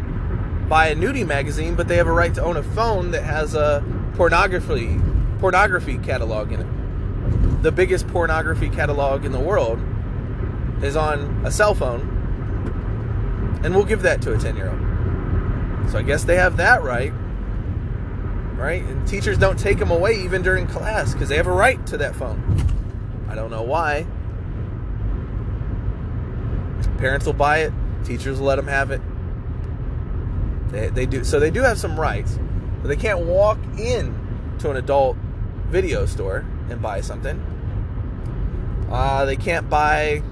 buy 0.70 0.88
a 0.88 0.94
nudie 0.94 1.26
magazine, 1.26 1.74
but 1.74 1.86
they 1.86 1.96
have 1.96 2.06
a 2.06 2.12
right 2.12 2.32
to 2.34 2.42
own 2.42 2.56
a 2.56 2.62
phone 2.62 3.10
that 3.10 3.24
has 3.24 3.54
a 3.54 3.84
pornography 4.14 4.98
pornography 5.38 5.98
catalog 5.98 6.50
in 6.50 6.60
it. 6.60 6.75
The 7.66 7.72
biggest 7.72 8.06
pornography 8.06 8.68
catalog 8.68 9.24
in 9.24 9.32
the 9.32 9.40
world 9.40 9.80
is 10.84 10.94
on 10.94 11.44
a 11.44 11.50
cell 11.50 11.74
phone. 11.74 12.00
And 13.64 13.74
we'll 13.74 13.84
give 13.84 14.02
that 14.02 14.22
to 14.22 14.34
a 14.34 14.38
10 14.38 14.56
year 14.56 14.70
old. 14.70 15.90
So 15.90 15.98
I 15.98 16.02
guess 16.02 16.22
they 16.22 16.36
have 16.36 16.58
that 16.58 16.84
right. 16.84 17.12
Right? 18.54 18.84
And 18.84 19.04
teachers 19.04 19.36
don't 19.36 19.58
take 19.58 19.78
them 19.80 19.90
away 19.90 20.12
even 20.22 20.42
during 20.42 20.68
class 20.68 21.12
because 21.12 21.28
they 21.28 21.36
have 21.38 21.48
a 21.48 21.52
right 21.52 21.84
to 21.88 21.96
that 21.96 22.14
phone. 22.14 22.40
I 23.28 23.34
don't 23.34 23.50
know 23.50 23.64
why. 23.64 24.06
Parents 26.98 27.26
will 27.26 27.32
buy 27.32 27.62
it, 27.62 27.72
teachers 28.04 28.38
will 28.38 28.46
let 28.46 28.56
them 28.56 28.68
have 28.68 28.92
it. 28.92 29.00
They, 30.70 30.90
they 30.90 31.06
do 31.06 31.24
so 31.24 31.40
they 31.40 31.50
do 31.50 31.62
have 31.62 31.80
some 31.80 31.98
rights, 31.98 32.38
but 32.80 32.86
they 32.86 32.94
can't 32.94 33.26
walk 33.26 33.58
in 33.76 34.56
to 34.60 34.70
an 34.70 34.76
adult 34.76 35.16
video 35.66 36.06
store 36.06 36.46
and 36.70 36.80
buy 36.80 37.00
something. 37.00 37.54
Uh, 38.96 39.26
they 39.26 39.36
can't 39.36 39.68
buy 39.68 40.22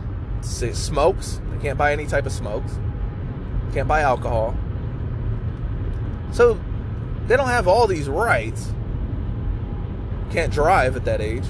say, 0.41 0.73
smokes. 0.73 1.39
They 1.53 1.59
can't 1.59 1.77
buy 1.77 1.93
any 1.93 2.07
type 2.07 2.25
of 2.25 2.33
smokes. 2.33 2.79
Can't 3.75 3.87
buy 3.87 4.01
alcohol. 4.01 4.57
So 6.33 6.59
they 7.27 7.37
don't 7.37 7.49
have 7.49 7.69
all 7.69 7.87
these 7.87 8.09
rights. 8.09 8.73
Can't 10.31 10.51
drive 10.51 10.97
at 10.97 11.05
that 11.05 11.21
age. 11.21 11.45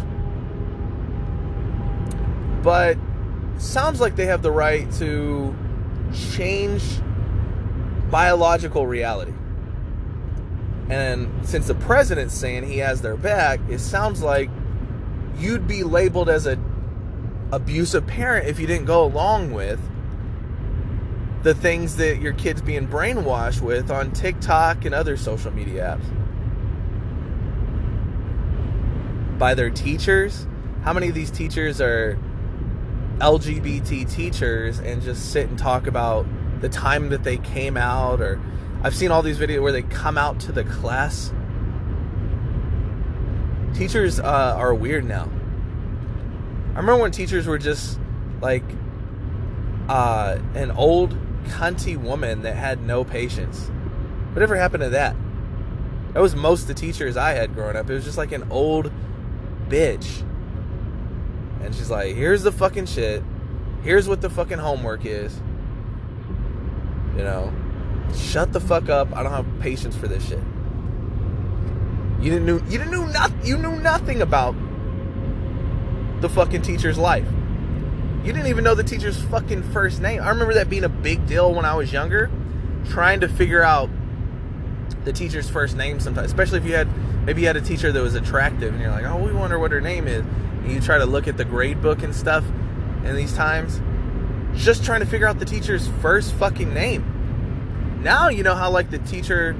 But 2.64 2.98
sounds 3.58 4.00
like 4.00 4.16
they 4.16 4.26
have 4.26 4.42
the 4.42 4.50
right 4.50 4.90
to 4.94 5.54
change 6.32 6.82
biological 8.10 8.88
reality. 8.88 9.34
And 10.88 11.46
since 11.46 11.68
the 11.68 11.76
president's 11.76 12.34
saying 12.34 12.64
he 12.64 12.78
has 12.78 13.02
their 13.02 13.16
back, 13.16 13.60
it 13.68 13.78
sounds 13.78 14.20
like 14.20 14.50
you'd 15.38 15.68
be 15.68 15.84
labeled 15.84 16.28
as 16.28 16.46
a 16.46 16.56
abusive 17.52 18.06
parent 18.06 18.48
if 18.48 18.58
you 18.58 18.66
didn't 18.66 18.86
go 18.86 19.04
along 19.04 19.52
with 19.52 19.80
the 21.42 21.54
things 21.54 21.96
that 21.96 22.20
your 22.20 22.32
kids 22.32 22.62
being 22.62 22.88
brainwashed 22.88 23.60
with 23.60 23.90
on 23.90 24.10
TikTok 24.12 24.84
and 24.86 24.94
other 24.94 25.16
social 25.16 25.50
media 25.50 25.98
apps. 25.98 26.08
By 29.38 29.54
their 29.54 29.70
teachers. 29.70 30.46
How 30.82 30.92
many 30.92 31.08
of 31.08 31.14
these 31.14 31.30
teachers 31.30 31.80
are 31.80 32.18
LGBT 33.18 34.10
teachers 34.10 34.78
and 34.78 35.02
just 35.02 35.32
sit 35.32 35.48
and 35.48 35.58
talk 35.58 35.86
about 35.86 36.26
the 36.60 36.68
time 36.68 37.10
that 37.10 37.24
they 37.24 37.36
came 37.38 37.76
out 37.76 38.20
or 38.20 38.40
I've 38.82 38.94
seen 38.94 39.10
all 39.10 39.22
these 39.22 39.38
videos 39.38 39.62
where 39.62 39.72
they 39.72 39.82
come 39.82 40.18
out 40.18 40.40
to 40.40 40.52
the 40.52 40.64
class. 40.64 41.32
Teachers 43.74 44.20
uh, 44.20 44.54
are 44.56 44.74
weird 44.74 45.04
now. 45.04 45.30
I 46.74 46.78
remember 46.78 47.02
when 47.02 47.12
teachers 47.12 47.46
were 47.46 47.58
just 47.58 48.00
like 48.40 48.64
uh, 49.88 50.38
an 50.54 50.72
old 50.72 51.16
cunty 51.44 51.96
woman 51.96 52.42
that 52.42 52.56
had 52.56 52.82
no 52.82 53.04
patience. 53.04 53.70
Whatever 54.32 54.56
happened 54.56 54.82
to 54.82 54.90
that? 54.90 55.14
That 56.14 56.20
was 56.20 56.34
most 56.34 56.62
of 56.62 56.68
the 56.68 56.74
teachers 56.74 57.16
I 57.16 57.32
had 57.32 57.54
growing 57.54 57.76
up. 57.76 57.88
It 57.88 57.94
was 57.94 58.04
just 58.04 58.18
like 58.18 58.32
an 58.32 58.50
old 58.50 58.90
bitch. 59.68 60.22
And 61.62 61.74
she's 61.74 61.90
like, 61.90 62.14
here's 62.14 62.42
the 62.42 62.52
fucking 62.52 62.86
shit. 62.86 63.22
Here's 63.82 64.08
what 64.08 64.20
the 64.20 64.30
fucking 64.30 64.58
homework 64.58 65.04
is. 65.04 65.40
You 67.16 67.22
know, 67.22 67.52
shut 68.16 68.52
the 68.52 68.60
fuck 68.60 68.88
up. 68.88 69.14
I 69.16 69.22
don't 69.22 69.32
have 69.32 69.46
patience 69.60 69.94
for 69.94 70.08
this 70.08 70.26
shit. 70.26 70.42
You 72.20 72.30
didn't 72.30 72.46
know 72.46 72.56
you 72.68 72.78
didn't 72.78 72.90
know 72.90 73.06
nothing 73.06 73.44
you 73.44 73.58
knew 73.58 73.76
nothing 73.76 74.22
about 74.22 74.54
the 76.24 76.30
fucking 76.30 76.62
teacher's 76.62 76.96
life. 76.96 77.26
You 78.24 78.32
didn't 78.32 78.46
even 78.46 78.64
know 78.64 78.74
the 78.74 78.82
teacher's 78.82 79.20
fucking 79.24 79.62
first 79.62 80.00
name. 80.00 80.22
I 80.22 80.30
remember 80.30 80.54
that 80.54 80.70
being 80.70 80.84
a 80.84 80.88
big 80.88 81.26
deal 81.26 81.52
when 81.52 81.66
I 81.66 81.74
was 81.74 81.92
younger, 81.92 82.30
trying 82.88 83.20
to 83.20 83.28
figure 83.28 83.62
out 83.62 83.90
the 85.04 85.12
teacher's 85.12 85.50
first 85.50 85.76
name 85.76 86.00
sometimes, 86.00 86.28
especially 86.28 86.60
if 86.60 86.64
you 86.64 86.72
had 86.72 86.88
maybe 87.26 87.42
you 87.42 87.46
had 87.46 87.58
a 87.58 87.60
teacher 87.60 87.92
that 87.92 88.00
was 88.00 88.14
attractive 88.14 88.72
and 88.72 88.80
you're 88.80 88.90
like, 88.90 89.04
"Oh, 89.04 89.22
we 89.22 89.32
wonder 89.32 89.58
what 89.58 89.70
her 89.70 89.82
name 89.82 90.08
is." 90.08 90.24
And 90.62 90.72
you 90.72 90.80
try 90.80 90.96
to 90.96 91.04
look 91.04 91.28
at 91.28 91.36
the 91.36 91.44
grade 91.44 91.82
book 91.82 92.02
and 92.02 92.14
stuff 92.14 92.42
in 93.04 93.14
these 93.16 93.34
times, 93.34 93.82
just 94.54 94.82
trying 94.82 95.00
to 95.00 95.06
figure 95.06 95.26
out 95.26 95.38
the 95.38 95.44
teacher's 95.44 95.88
first 96.00 96.32
fucking 96.36 96.72
name. 96.72 98.00
Now 98.02 98.30
you 98.30 98.42
know 98.42 98.54
how 98.54 98.70
like 98.70 98.90
the 98.90 98.98
teacher 98.98 99.54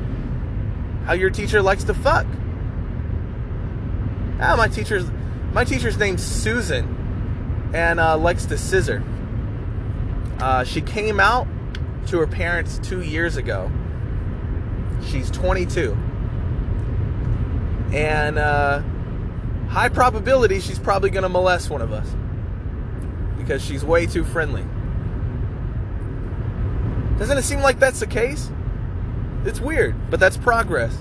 how 1.04 1.12
your 1.12 1.28
teacher 1.28 1.60
likes 1.60 1.84
to 1.84 1.92
fuck. 1.92 2.26
Ah, 4.40 4.56
my 4.56 4.68
teacher's 4.68 5.10
my 5.54 5.62
teacher's 5.62 5.96
name's 5.96 6.22
Susan 6.22 7.70
and 7.72 8.00
uh, 8.00 8.18
likes 8.18 8.44
to 8.46 8.58
scissor. 8.58 9.04
Uh, 10.40 10.64
she 10.64 10.80
came 10.80 11.20
out 11.20 11.46
to 12.08 12.18
her 12.18 12.26
parents 12.26 12.80
two 12.82 13.02
years 13.02 13.36
ago. 13.36 13.70
She's 15.06 15.30
22. 15.30 15.92
And 17.92 18.36
uh, 18.36 18.82
high 19.68 19.88
probability 19.88 20.58
she's 20.58 20.80
probably 20.80 21.10
going 21.10 21.22
to 21.22 21.28
molest 21.28 21.70
one 21.70 21.80
of 21.80 21.92
us 21.92 22.08
because 23.38 23.64
she's 23.64 23.84
way 23.84 24.06
too 24.06 24.24
friendly. 24.24 24.64
Doesn't 27.16 27.38
it 27.38 27.42
seem 27.42 27.60
like 27.60 27.78
that's 27.78 28.00
the 28.00 28.08
case? 28.08 28.50
It's 29.44 29.60
weird, 29.60 29.94
but 30.10 30.18
that's 30.18 30.36
progress. 30.36 30.98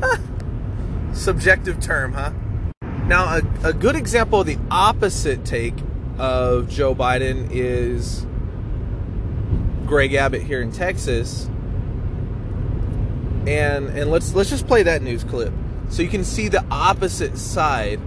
Subjective 1.12 1.78
term, 1.78 2.14
huh? 2.14 2.32
Now, 3.06 3.36
a, 3.36 3.68
a 3.68 3.72
good 3.72 3.94
example 3.94 4.40
of 4.40 4.46
the 4.46 4.58
opposite 4.68 5.44
take 5.44 5.74
of 6.18 6.68
Joe 6.68 6.92
Biden 6.92 7.48
is 7.52 8.26
Greg 9.86 10.14
Abbott 10.14 10.42
here 10.42 10.60
in 10.60 10.72
Texas. 10.72 11.48
And 13.46 13.86
and 13.90 14.10
let's 14.10 14.34
let's 14.34 14.50
just 14.50 14.66
play 14.66 14.82
that 14.82 15.02
news 15.02 15.22
clip 15.22 15.52
so 15.88 16.02
you 16.02 16.08
can 16.08 16.24
see 16.24 16.48
the 16.48 16.64
opposite 16.68 17.38
side. 17.38 18.00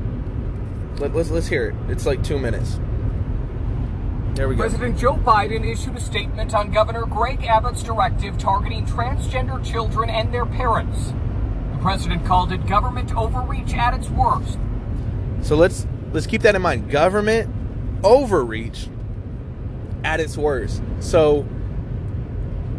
Let, 0.98 1.15
let's 1.15 1.32
let's 1.32 1.48
hear 1.48 1.70
it. 1.70 1.75
It's 1.88 2.06
like 2.06 2.22
two 2.22 2.38
minutes. 2.38 2.77
There 4.34 4.50
we 4.50 4.56
go. 4.56 4.63
President 4.63 4.98
Joe 4.98 5.13
Biden 5.15 5.65
issued 5.65 5.96
a 5.96 6.01
statement 6.01 6.53
on 6.53 6.72
Governor 6.72 7.06
Greg 7.06 7.46
Abbott's 7.46 7.84
directive 7.84 8.38
targeting 8.38 8.86
transgender 8.86 9.63
children 9.63 10.10
and 10.10 10.34
their 10.34 10.46
parents. 10.46 11.14
The 11.72 11.79
president 11.81 12.25
called 12.25 12.51
it 12.51 12.68
government 12.68 13.16
overreach 13.16 13.74
at 13.74 13.94
its 13.94 14.09
worst. 14.09 14.59
So 15.41 15.55
let's 15.55 15.87
let's 16.13 16.27
keep 16.27 16.41
that 16.43 16.55
in 16.55 16.61
mind. 16.61 16.89
Government 16.89 17.53
overreach 18.03 18.87
at 20.03 20.19
its 20.19 20.37
worst. 20.37 20.81
So 20.99 21.41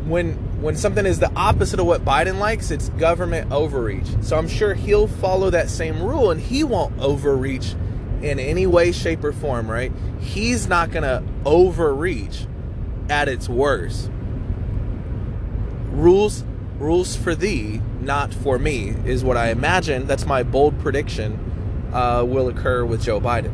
when 0.04 0.32
when 0.60 0.76
something 0.76 1.06
is 1.06 1.18
the 1.18 1.32
opposite 1.34 1.80
of 1.80 1.86
what 1.86 2.04
Biden 2.04 2.38
likes, 2.38 2.70
it's 2.70 2.90
government 2.90 3.50
overreach. 3.50 4.08
So 4.22 4.36
I'm 4.36 4.48
sure 4.48 4.74
he'll 4.74 5.08
follow 5.08 5.50
that 5.50 5.70
same 5.70 6.02
rule 6.02 6.30
and 6.30 6.40
he 6.40 6.64
won't 6.64 6.98
overreach 7.00 7.74
in 8.22 8.38
any 8.38 8.66
way, 8.66 8.92
shape, 8.92 9.24
or 9.24 9.32
form, 9.32 9.70
right? 9.70 9.90
He's 10.20 10.66
not 10.66 10.90
going 10.90 11.04
to 11.04 11.22
overreach 11.46 12.46
at 13.08 13.28
its 13.28 13.48
worst. 13.48 14.10
Rules 15.90 16.44
rules 16.78 17.14
for 17.14 17.34
thee, 17.34 17.80
not 18.00 18.32
for 18.32 18.58
me, 18.58 18.94
is 19.04 19.22
what 19.22 19.36
I 19.36 19.50
imagine. 19.50 20.06
That's 20.06 20.26
my 20.26 20.42
bold 20.42 20.78
prediction 20.80 21.49
uh, 21.92 22.24
will 22.26 22.48
occur 22.48 22.84
with 22.84 23.02
Joe 23.02 23.20
Biden. 23.20 23.52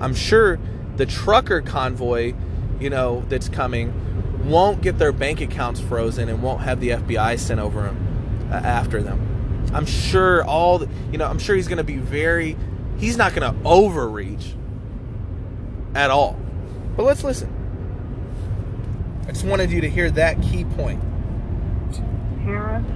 I'm 0.00 0.14
sure 0.14 0.58
the 0.96 1.06
trucker 1.06 1.60
convoy, 1.60 2.34
you 2.78 2.90
know, 2.90 3.24
that's 3.28 3.48
coming 3.48 3.92
won't 4.44 4.80
get 4.80 4.98
their 4.98 5.12
bank 5.12 5.40
accounts 5.40 5.80
frozen 5.80 6.28
and 6.28 6.42
won't 6.42 6.62
have 6.62 6.80
the 6.80 6.90
FBI 6.90 7.38
sent 7.38 7.60
over 7.60 7.82
them 7.82 8.48
uh, 8.50 8.54
after 8.54 9.02
them. 9.02 9.70
I'm 9.72 9.86
sure 9.86 10.44
all 10.44 10.78
the, 10.78 10.88
you 11.12 11.18
know, 11.18 11.26
I'm 11.26 11.38
sure 11.38 11.54
he's 11.54 11.68
going 11.68 11.78
to 11.78 11.84
be 11.84 11.96
very 11.96 12.56
he's 12.98 13.16
not 13.16 13.34
going 13.34 13.54
to 13.54 13.68
overreach 13.68 14.54
at 15.94 16.10
all. 16.10 16.38
But 16.96 17.04
let's 17.04 17.24
listen. 17.24 17.56
I 19.28 19.32
just 19.32 19.44
wanted 19.44 19.70
you 19.70 19.80
to 19.80 19.88
hear 19.88 20.10
that 20.12 20.42
key 20.42 20.64
point. 20.64 21.00
Parents 22.42 22.90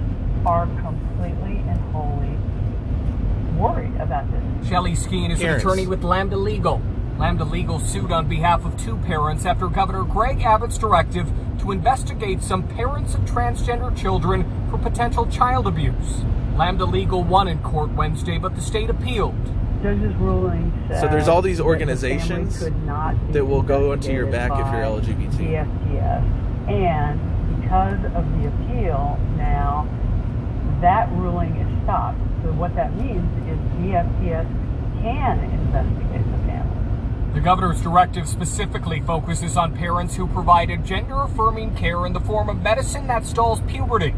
are 0.45 0.65
completely 0.81 1.44
about. 4.57 4.69
Shelly 4.69 4.93
Skeen 4.93 5.31
is 5.31 5.39
Parents. 5.39 5.63
an 5.63 5.69
attorney 5.69 5.87
with 5.87 6.03
Lambda 6.03 6.37
Legal. 6.37 6.81
Lambda 7.17 7.45
Legal 7.45 7.79
sued 7.79 8.11
on 8.11 8.27
behalf 8.27 8.65
of 8.65 8.77
two 8.77 8.97
parents 8.97 9.45
after 9.45 9.67
Governor 9.67 10.03
Greg 10.03 10.41
Abbott's 10.41 10.77
directive 10.77 11.31
to 11.59 11.71
investigate 11.71 12.43
some 12.43 12.67
parents 12.67 13.15
of 13.15 13.21
transgender 13.21 13.95
children 13.95 14.67
for 14.69 14.77
potential 14.77 15.25
child 15.27 15.65
abuse. 15.65 16.23
Lambda 16.57 16.85
Legal 16.85 17.23
won 17.23 17.47
in 17.47 17.59
court 17.59 17.91
Wednesday, 17.91 18.37
but 18.37 18.55
the 18.55 18.61
state 18.61 18.89
appealed. 18.89 19.35
Judge's 19.81 20.15
ruling 20.15 20.73
said 20.87 21.01
So 21.01 21.07
there's 21.07 21.27
all 21.27 21.41
these 21.41 21.59
organizations 21.59 22.57
family 22.59 22.71
could 22.71 22.85
not 22.85 23.27
be 23.27 23.33
that 23.33 23.45
will 23.45 23.61
go 23.61 23.93
into 23.93 24.11
your 24.11 24.25
back 24.25 24.51
if 24.51 24.57
you're 24.57 24.83
LGBT. 24.83 25.37
by 25.37 25.43
DFPS. 25.43 26.69
And 26.69 27.61
because 27.61 28.03
of 28.15 28.25
the 28.39 28.47
appeal 28.47 29.19
now, 29.37 29.87
that 30.81 31.09
ruling 31.13 31.55
is 31.57 31.83
stopped. 31.83 32.17
So 32.45 32.51
what 32.51 32.75
that 32.75 32.95
means 32.95 33.25
is 33.49 33.57
DFPS 33.81 34.45
can 35.01 35.39
investigate 35.39 36.31
the 36.31 36.37
family. 36.45 37.33
The 37.33 37.39
governor's 37.41 37.81
directive 37.81 38.27
specifically 38.27 39.01
focuses 39.01 39.57
on 39.57 39.75
parents 39.75 40.15
who 40.15 40.27
provided 40.27 40.85
gender 40.85 41.23
affirming 41.23 41.73
care 41.75 42.05
in 42.05 42.13
the 42.13 42.19
form 42.19 42.47
of 42.49 42.61
medicine 42.61 43.07
that 43.07 43.25
stalls 43.25 43.61
puberty. 43.61 44.13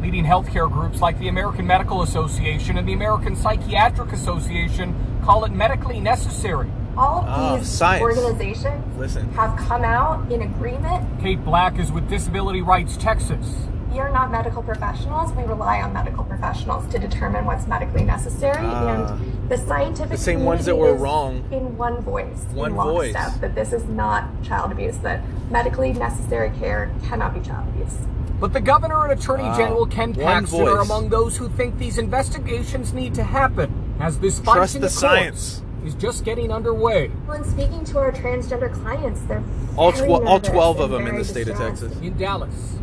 Leading 0.00 0.24
healthcare 0.24 0.70
groups 0.70 1.00
like 1.00 1.18
the 1.18 1.26
American 1.26 1.66
Medical 1.66 2.02
Association 2.02 2.78
and 2.78 2.86
the 2.86 2.92
American 2.92 3.34
Psychiatric 3.34 4.12
Association 4.12 4.94
call 5.24 5.44
it 5.44 5.50
medically 5.50 5.98
necessary. 5.98 6.70
All 6.96 7.22
of 7.22 7.28
Ah, 7.28 7.56
these 7.56 7.68
science. 7.68 8.00
organizations 8.02 8.96
Listen. 8.96 9.28
have 9.32 9.56
come 9.56 9.82
out 9.82 10.30
in 10.30 10.40
agreement. 10.42 11.04
Kate 11.20 11.44
Black 11.44 11.80
is 11.80 11.90
with 11.90 12.08
Disability 12.08 12.62
Rights 12.62 12.96
Texas. 12.96 13.66
We 13.96 14.02
are 14.02 14.10
not 14.12 14.30
medical 14.30 14.62
professionals. 14.62 15.32
We 15.32 15.42
rely 15.44 15.80
on 15.80 15.94
medical 15.94 16.22
professionals 16.22 16.86
to 16.92 16.98
determine 16.98 17.46
what's 17.46 17.66
medically 17.66 18.04
necessary. 18.04 18.66
Ah. 18.66 18.88
and 19.08 19.48
the 19.48 19.56
scientific 19.56 20.10
The 20.10 20.16
same 20.18 20.44
ones 20.44 20.66
that 20.66 20.72
community 20.72 20.90
were 20.92 20.96
is 20.96 21.02
wrong. 21.02 21.44
in 21.50 21.78
one 21.78 22.02
voice, 22.02 22.44
One 22.52 22.72
in 22.72 22.76
voice. 22.76 23.14
lockstep, 23.14 23.40
that 23.40 23.54
this 23.54 23.72
is 23.72 23.84
not 23.88 24.24
child 24.42 24.70
abuse. 24.70 24.98
That 24.98 25.22
medically 25.50 25.94
necessary 25.94 26.50
care 26.60 26.90
cannot 27.08 27.32
be 27.32 27.40
child 27.40 27.68
abuse. 27.68 27.96
But 28.38 28.52
the 28.52 28.60
governor 28.60 29.02
and 29.04 29.18
attorney 29.18 29.44
Wow. 29.44 29.56
general 29.56 29.86
Ken 29.86 30.12
Paxton 30.12 30.68
are 30.68 30.80
among 30.80 31.08
those 31.08 31.38
who 31.38 31.48
think 31.48 31.78
these 31.78 31.96
investigations 31.96 32.92
need 32.92 33.14
to 33.14 33.22
happen, 33.24 33.72
as 33.98 34.18
this 34.18 34.40
fight 34.40 34.56
Trust 34.56 34.74
in 34.74 34.82
the 34.82 34.88
the, 34.88 34.92
science. 34.92 35.62
is 35.86 35.94
just 35.94 36.22
getting 36.22 36.52
underway. 36.52 37.08
When 37.24 37.44
speaking 37.44 37.82
to 37.84 37.98
our 37.98 38.12
transgender 38.12 38.70
clients, 38.70 39.22
they're 39.22 39.42
All 39.74 39.90
very 39.90 40.06
tw- 40.06 40.26
all 40.26 40.38
12 40.40 40.80
of 40.80 40.90
them 40.90 41.06
in 41.06 41.16
the 41.16 41.24
state 41.24 41.48
of. 41.48 41.56
Texas. 41.56 41.98
In 42.02 42.14
Dallas, 42.18 42.76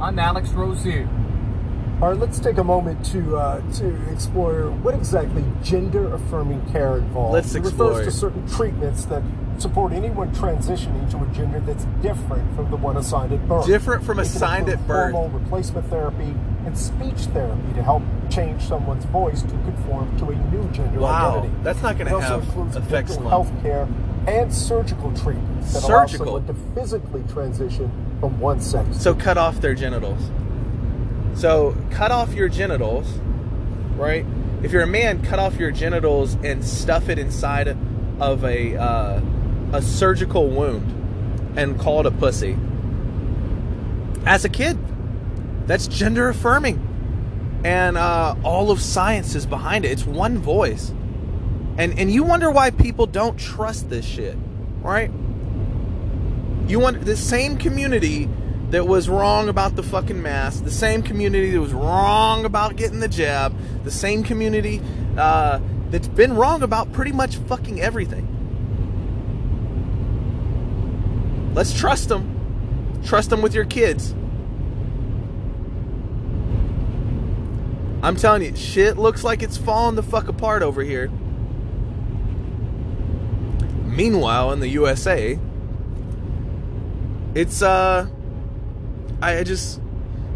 I'm 0.00 0.18
Alex 0.18 0.50
Rozier. 0.50 1.08
All 2.00 2.08
right, 2.08 2.18
let's 2.18 2.38
take 2.40 2.56
a 2.56 2.64
moment 2.64 3.04
to 3.06 3.36
uh, 3.36 3.60
to 3.74 4.10
explore 4.10 4.70
what 4.70 4.94
exactly 4.94 5.44
gender 5.62 6.14
affirming 6.14 6.64
care 6.72 6.96
involves. 6.96 7.34
Let's 7.34 7.54
it 7.54 7.58
explore 7.58 7.90
refers 7.90 8.06
to 8.06 8.18
certain 8.18 8.48
treatments 8.48 9.04
that 9.06 9.22
support 9.58 9.92
anyone 9.92 10.34
transitioning 10.34 11.10
to 11.10 11.18
a 11.22 11.26
gender 11.34 11.60
that's 11.60 11.84
different 12.00 12.56
from 12.56 12.70
the 12.70 12.76
one 12.78 12.96
assigned 12.96 13.34
at 13.34 13.46
birth. 13.46 13.66
Different 13.66 14.02
from 14.02 14.18
It 14.18 14.22
assigned 14.22 14.70
at 14.70 14.86
birth. 14.86 15.12
Hormone 15.12 15.38
replacement 15.42 15.86
therapy 15.88 16.34
and 16.64 16.76
speech 16.78 17.18
therapy 17.34 17.74
to 17.74 17.82
help 17.82 18.02
change 18.30 18.62
someone's 18.62 19.04
voice 19.06 19.42
to 19.42 19.48
conform 19.50 20.16
to 20.20 20.30
a 20.30 20.34
new 20.50 20.66
gender 20.72 21.00
Wow, 21.00 21.40
identity. 21.40 21.54
that's 21.62 21.82
not 21.82 21.98
gonna 21.98 22.10
It 22.10 22.14
also 22.14 22.26
have 22.40 22.42
includes 22.44 22.76
effects 22.76 23.10
mental 23.10 23.24
long. 23.30 23.44
health 23.44 23.62
care 23.62 23.86
and 24.26 24.52
surgical 24.54 25.12
treatments 25.14 25.72
that 25.72 25.82
Surgical? 25.82 26.28
allow 26.28 26.46
someone 26.46 26.46
to 26.46 26.80
physically 26.80 27.22
transition 27.32 27.90
from 28.20 28.38
one 28.38 28.60
sex 28.60 29.00
So 29.00 29.14
cut 29.14 29.38
off 29.38 29.60
their 29.60 29.74
genitals. 29.74 30.20
So 31.34 31.76
cut 31.90 32.10
off 32.10 32.34
your 32.34 32.48
genitals, 32.48 33.06
right? 33.96 34.26
If 34.62 34.72
you're 34.72 34.82
a 34.82 34.86
man, 34.86 35.22
cut 35.24 35.38
off 35.38 35.56
your 35.56 35.70
genitals 35.70 36.34
and 36.44 36.64
stuff 36.64 37.08
it 37.08 37.18
inside 37.18 37.76
of 38.20 38.44
a 38.44 38.76
uh, 38.76 39.20
a 39.72 39.80
surgical 39.80 40.48
wound 40.48 41.56
and 41.56 41.78
call 41.80 42.00
it 42.00 42.06
a 42.06 42.10
pussy. 42.10 42.58
As 44.26 44.44
a 44.44 44.48
kid, 44.50 44.78
that's 45.66 45.86
gender 45.86 46.28
affirming, 46.28 47.60
and 47.64 47.96
uh, 47.96 48.34
all 48.42 48.70
of 48.70 48.80
science 48.82 49.34
is 49.34 49.46
behind 49.46 49.84
it. 49.86 49.92
It's 49.92 50.04
one 50.04 50.36
voice, 50.38 50.92
and 51.78 51.98
and 51.98 52.10
you 52.10 52.22
wonder 52.22 52.50
why 52.50 52.70
people 52.70 53.06
don't 53.06 53.38
trust 53.38 53.90
this 53.90 54.04
shit, 54.04 54.36
right? 54.82 55.10
You 56.66 56.78
want 56.78 57.04
the 57.04 57.16
same 57.16 57.56
community 57.56 58.28
that 58.70 58.86
was 58.86 59.08
wrong 59.08 59.48
about 59.48 59.74
the 59.74 59.82
fucking 59.82 60.22
mask, 60.22 60.64
the 60.64 60.70
same 60.70 61.02
community 61.02 61.50
that 61.50 61.60
was 61.60 61.72
wrong 61.72 62.44
about 62.44 62.76
getting 62.76 63.00
the 63.00 63.08
jab, 63.08 63.54
the 63.82 63.90
same 63.90 64.22
community 64.22 64.80
uh, 65.16 65.58
that's 65.90 66.06
been 66.06 66.34
wrong 66.34 66.62
about 66.62 66.92
pretty 66.92 67.12
much 67.12 67.36
fucking 67.36 67.80
everything. 67.80 68.26
Let's 71.54 71.76
trust 71.76 72.08
them. 72.08 73.00
Trust 73.04 73.30
them 73.30 73.42
with 73.42 73.54
your 73.54 73.64
kids. 73.64 74.14
I'm 78.02 78.16
telling 78.16 78.42
you, 78.42 78.54
shit 78.56 78.96
looks 78.96 79.24
like 79.24 79.42
it's 79.42 79.56
falling 79.56 79.96
the 79.96 80.02
fuck 80.02 80.28
apart 80.28 80.62
over 80.62 80.82
here. 80.82 81.10
Meanwhile, 83.90 84.52
in 84.52 84.60
the 84.60 84.68
USA, 84.68 85.38
it's 87.34 87.62
uh 87.62 88.08
I 89.22 89.42
just 89.44 89.80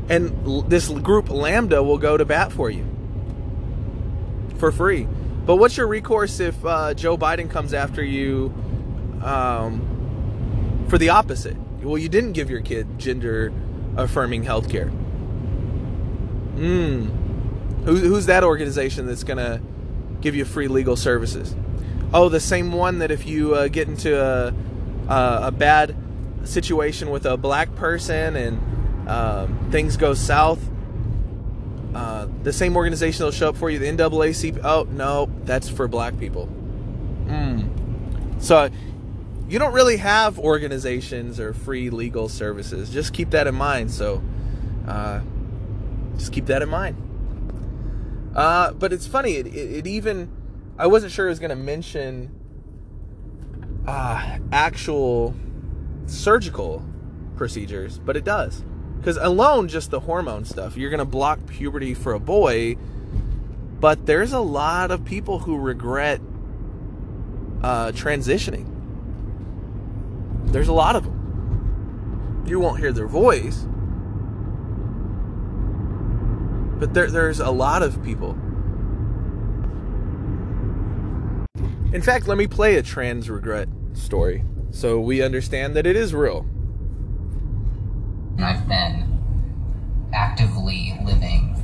and 0.08 0.68
this 0.68 0.88
group 0.88 1.30
Lambda 1.30 1.82
will 1.82 1.98
go 1.98 2.16
to 2.16 2.24
bat 2.24 2.52
for 2.52 2.70
you 2.70 2.86
for 4.58 4.70
free. 4.70 5.06
But 5.46 5.56
what's 5.56 5.76
your 5.76 5.86
recourse 5.86 6.40
if 6.40 6.64
uh, 6.64 6.94
Joe 6.94 7.18
Biden 7.18 7.50
comes 7.50 7.74
after 7.74 8.02
you 8.02 8.52
um, 9.22 10.86
for 10.88 10.96
the 10.96 11.10
opposite? 11.10 11.56
Well, 11.82 11.98
you 11.98 12.08
didn't 12.08 12.32
give 12.32 12.48
your 12.48 12.62
kid 12.62 12.98
gender 12.98 13.52
affirming 13.96 14.44
health 14.44 14.70
care. 14.70 14.88
Hmm. 16.56 17.08
Who, 17.84 17.96
who's 17.96 18.26
that 18.26 18.42
organization 18.42 19.06
that's 19.06 19.24
going 19.24 19.36
to 19.36 19.60
give 20.22 20.34
you 20.34 20.46
free 20.46 20.68
legal 20.68 20.96
services? 20.96 21.54
Oh, 22.14 22.29
the 22.29 22.38
same 22.38 22.72
one 22.72 23.00
that 23.00 23.11
if 23.11 23.27
you 23.27 23.57
uh, 23.57 23.66
get 23.66 23.88
into 23.88 24.22
a, 24.22 24.55
a, 25.09 25.50
bad 25.50 25.96
situation 26.44 27.11
with 27.11 27.27
a 27.27 27.37
black 27.37 27.74
person 27.74 28.37
and 28.37 29.09
um, 29.09 29.68
things 29.72 29.96
go 29.96 30.14
south, 30.14 30.61
uh, 31.92 32.29
the 32.44 32.53
same 32.53 32.77
organization 32.77 33.18
that'll 33.18 33.33
show 33.33 33.48
up 33.48 33.57
for 33.57 33.68
you, 33.68 33.81
the 33.81 33.87
NAACP. 33.87 34.61
Oh 34.62 34.87
no, 34.92 35.29
that's 35.42 35.68
for 35.68 35.88
black 35.88 36.16
people. 36.16 36.48
Mm. 37.27 38.40
So 38.40 38.70
you 39.48 39.59
don't 39.59 39.74
really 39.74 39.96
have 39.96 40.38
organizations 40.38 41.40
or 41.40 41.53
free 41.53 41.90
legal 41.90 42.29
services. 42.29 42.90
Just 42.90 43.12
keep 43.12 43.31
that 43.31 43.48
in 43.48 43.57
mind. 43.57 43.90
So 43.90 44.22
uh, 44.87 45.20
just 46.16 46.33
keep 46.33 46.46
that 46.46 46.62
in 46.62 46.68
mind. 46.68 46.96
Uh, 48.37 48.72
but 48.72 48.92
it's 48.92 49.09
funny. 49.09 49.35
It, 49.35 49.48
it, 49.48 49.79
it 49.79 49.87
even 49.88 50.31
I 50.76 50.87
wasn't 50.88 51.12
sure 51.12 51.26
it 51.26 51.30
was 51.30 51.38
going 51.38 51.50
to 51.50 51.56
mention 51.56 52.30
uh, 53.87 54.38
actual 54.50 55.34
surgical 56.06 56.84
procedures, 57.37 57.98
but 57.98 58.16
it 58.16 58.24
does. 58.24 58.64
Because 58.98 59.16
alone, 59.18 59.68
just 59.68 59.90
the 59.90 60.00
hormone 60.00 60.44
stuff, 60.44 60.76
you're 60.76 60.90
going 60.90 60.98
to 60.98 61.04
block 61.04 61.46
puberty 61.46 61.94
for 61.94 62.12
a 62.12 62.20
boy, 62.20 62.76
but 63.78 64.06
there's 64.06 64.32
a 64.32 64.40
lot 64.40 64.90
of 64.90 65.04
people 65.04 65.40
who 65.40 65.58
regret 65.58 66.20
uh, 67.62 67.92
transitioning. 67.92 68.70
There's 70.46 70.68
a 70.68 70.72
lot 70.72 70.96
of 70.96 71.04
them. 71.04 72.44
You 72.46 72.60
won't 72.60 72.78
hear 72.78 72.92
their 72.92 73.06
voice, 73.06 73.66
but 76.78 76.94
there, 76.94 77.10
there's 77.10 77.40
a 77.40 77.50
lot 77.50 77.82
of 77.82 78.02
people. 78.02 78.38
In 81.94 82.02
fact, 82.02 82.26
let 82.26 82.37
me 82.37 82.48
play 82.48 82.74
a 82.74 82.83
trans 82.83 83.30
regret 83.30 83.68
story 83.92 84.42
so 84.72 84.98
we 84.98 85.22
understand 85.22 85.76
that 85.76 85.87
it 85.87 85.94
is 85.94 86.12
real. 86.12 86.44
I've 88.40 88.66
been 88.66 90.11
actively 90.12 90.98
living 91.04 91.54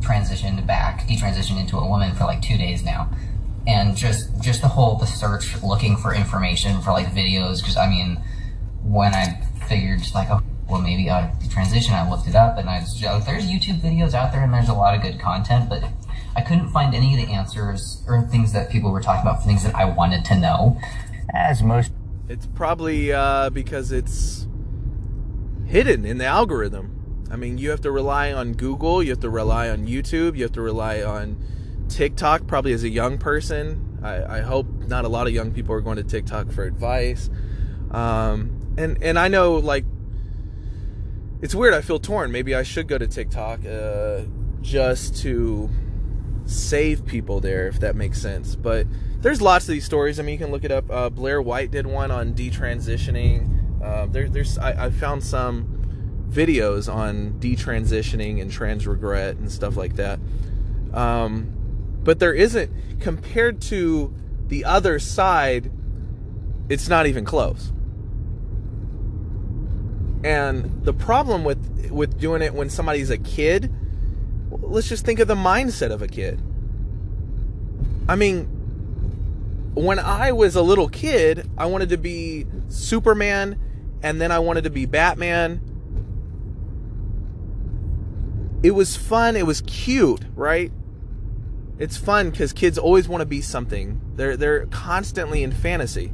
transitioned 0.00 0.66
back, 0.66 1.06
detransitioned 1.06 1.60
into 1.60 1.76
a 1.76 1.86
woman 1.86 2.14
for 2.14 2.24
like 2.24 2.40
two 2.40 2.56
days 2.56 2.82
now. 2.82 3.10
And 3.66 3.94
just 3.94 4.30
just 4.40 4.62
the 4.62 4.68
whole 4.68 4.96
the 4.96 5.04
search 5.04 5.62
looking 5.62 5.98
for 5.98 6.14
information 6.14 6.80
for 6.80 6.92
like 6.92 7.08
videos 7.08 7.58
because 7.58 7.76
I 7.76 7.86
mean 7.86 8.18
when 8.82 9.12
I 9.12 9.42
figured 9.68 10.00
like 10.14 10.30
oh 10.30 10.40
well 10.70 10.80
maybe 10.80 11.10
I 11.10 11.34
transition 11.50 11.92
I 11.92 12.08
looked 12.08 12.26
it 12.26 12.34
up 12.34 12.56
and 12.56 12.70
I 12.70 12.80
was 12.80 13.02
like, 13.02 13.12
oh, 13.12 13.20
there's 13.20 13.44
YouTube 13.44 13.82
videos 13.82 14.14
out 14.14 14.32
there 14.32 14.42
and 14.42 14.54
there's 14.54 14.70
a 14.70 14.74
lot 14.74 14.94
of 14.94 15.02
good 15.02 15.20
content 15.20 15.68
but 15.68 15.84
I 16.36 16.42
couldn't 16.42 16.70
find 16.70 16.94
any 16.94 17.14
of 17.20 17.26
the 17.26 17.32
answers 17.32 18.02
or 18.06 18.22
things 18.22 18.52
that 18.52 18.70
people 18.70 18.90
were 18.90 19.00
talking 19.00 19.22
about 19.22 19.40
for 19.40 19.46
things 19.46 19.64
that 19.64 19.74
I 19.74 19.84
wanted 19.84 20.24
to 20.26 20.38
know 20.38 20.80
As 21.34 21.62
most 21.62 21.92
It's 22.28 22.46
probably 22.46 23.12
uh, 23.12 23.50
because 23.50 23.92
it's 23.92 24.46
hidden 25.66 26.04
in 26.04 26.18
the 26.18 26.26
algorithm. 26.26 26.96
I 27.30 27.36
mean, 27.36 27.58
you 27.58 27.70
have 27.70 27.80
to 27.82 27.92
rely 27.92 28.32
on 28.32 28.54
Google, 28.54 29.02
you 29.02 29.10
have 29.10 29.20
to 29.20 29.30
rely 29.30 29.68
on 29.68 29.86
YouTube, 29.86 30.36
you 30.36 30.42
have 30.42 30.52
to 30.52 30.60
rely 30.60 31.02
on 31.02 31.42
TikTok, 31.88 32.46
probably 32.46 32.72
as 32.72 32.82
a 32.82 32.88
young 32.88 33.18
person. 33.18 33.98
I, 34.02 34.38
I 34.38 34.40
hope 34.40 34.66
not 34.86 35.04
a 35.04 35.08
lot 35.08 35.26
of 35.26 35.32
young 35.32 35.52
people 35.52 35.74
are 35.74 35.80
going 35.80 35.96
to 35.96 36.02
TikTok 36.02 36.50
for 36.50 36.64
advice. 36.64 37.30
Um, 37.90 38.74
and, 38.76 39.02
and 39.02 39.18
I 39.18 39.28
know, 39.28 39.54
like, 39.54 39.84
it's 41.42 41.54
weird. 41.54 41.74
I 41.74 41.80
feel 41.80 41.98
torn. 41.98 42.32
Maybe 42.32 42.54
I 42.54 42.62
should 42.62 42.86
go 42.88 42.98
to 42.98 43.06
TikTok 43.06 43.64
uh, 43.64 44.22
just 44.60 45.16
to 45.22 45.70
save 46.50 47.06
people 47.06 47.40
there, 47.40 47.68
if 47.68 47.80
that 47.80 47.96
makes 47.96 48.20
sense. 48.20 48.56
But 48.56 48.86
there's 49.20 49.40
lots 49.40 49.66
of 49.66 49.72
these 49.72 49.84
stories. 49.84 50.18
I 50.18 50.22
mean, 50.22 50.32
you 50.32 50.38
can 50.38 50.50
look 50.50 50.64
it 50.64 50.72
up. 50.72 50.90
Uh, 50.90 51.10
Blair 51.10 51.40
White 51.40 51.70
did 51.70 51.86
one 51.86 52.10
on 52.10 52.34
detransitioning. 52.34 53.82
Uh, 53.82 54.06
there, 54.06 54.28
there's 54.28 54.58
I, 54.58 54.86
I 54.86 54.90
found 54.90 55.22
some 55.22 56.26
videos 56.28 56.92
on 56.92 57.32
detransitioning 57.40 58.40
and 58.40 58.50
trans 58.50 58.86
regret 58.86 59.36
and 59.36 59.50
stuff 59.50 59.76
like 59.76 59.96
that. 59.96 60.18
Um, 60.92 61.56
but 62.02 62.18
there 62.18 62.34
isn't 62.34 63.00
compared 63.00 63.60
to 63.62 64.14
the 64.48 64.64
other 64.64 64.98
side. 64.98 65.70
It's 66.68 66.88
not 66.88 67.06
even 67.06 67.24
close. 67.24 67.72
And 70.24 70.84
the 70.84 70.92
problem 70.92 71.44
with 71.44 71.90
with 71.90 72.18
doing 72.20 72.42
it 72.42 72.54
when 72.54 72.70
somebody's 72.70 73.10
a 73.10 73.18
kid, 73.18 73.72
let's 74.70 74.88
just 74.88 75.04
think 75.04 75.18
of 75.18 75.28
the 75.28 75.34
mindset 75.34 75.90
of 75.90 76.00
a 76.00 76.08
kid. 76.08 76.40
I 78.08 78.16
mean, 78.16 78.44
when 79.74 79.98
I 79.98 80.32
was 80.32 80.56
a 80.56 80.62
little 80.62 80.88
kid, 80.88 81.48
I 81.58 81.66
wanted 81.66 81.90
to 81.90 81.96
be 81.96 82.46
Superman 82.68 83.58
and 84.02 84.20
then 84.20 84.32
I 84.32 84.38
wanted 84.38 84.64
to 84.64 84.70
be 84.70 84.86
Batman. 84.86 85.60
It 88.62 88.72
was 88.72 88.96
fun, 88.96 89.36
it 89.36 89.46
was 89.46 89.62
cute, 89.62 90.22
right? 90.34 90.72
It's 91.78 91.96
fun 91.96 92.30
cuz 92.30 92.52
kids 92.52 92.78
always 92.78 93.08
want 93.08 93.22
to 93.22 93.26
be 93.26 93.40
something. 93.40 94.00
They're 94.16 94.36
they're 94.36 94.66
constantly 94.66 95.42
in 95.42 95.50
fantasy. 95.50 96.12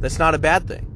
That's 0.00 0.18
not 0.18 0.34
a 0.34 0.38
bad 0.38 0.68
thing. 0.68 0.86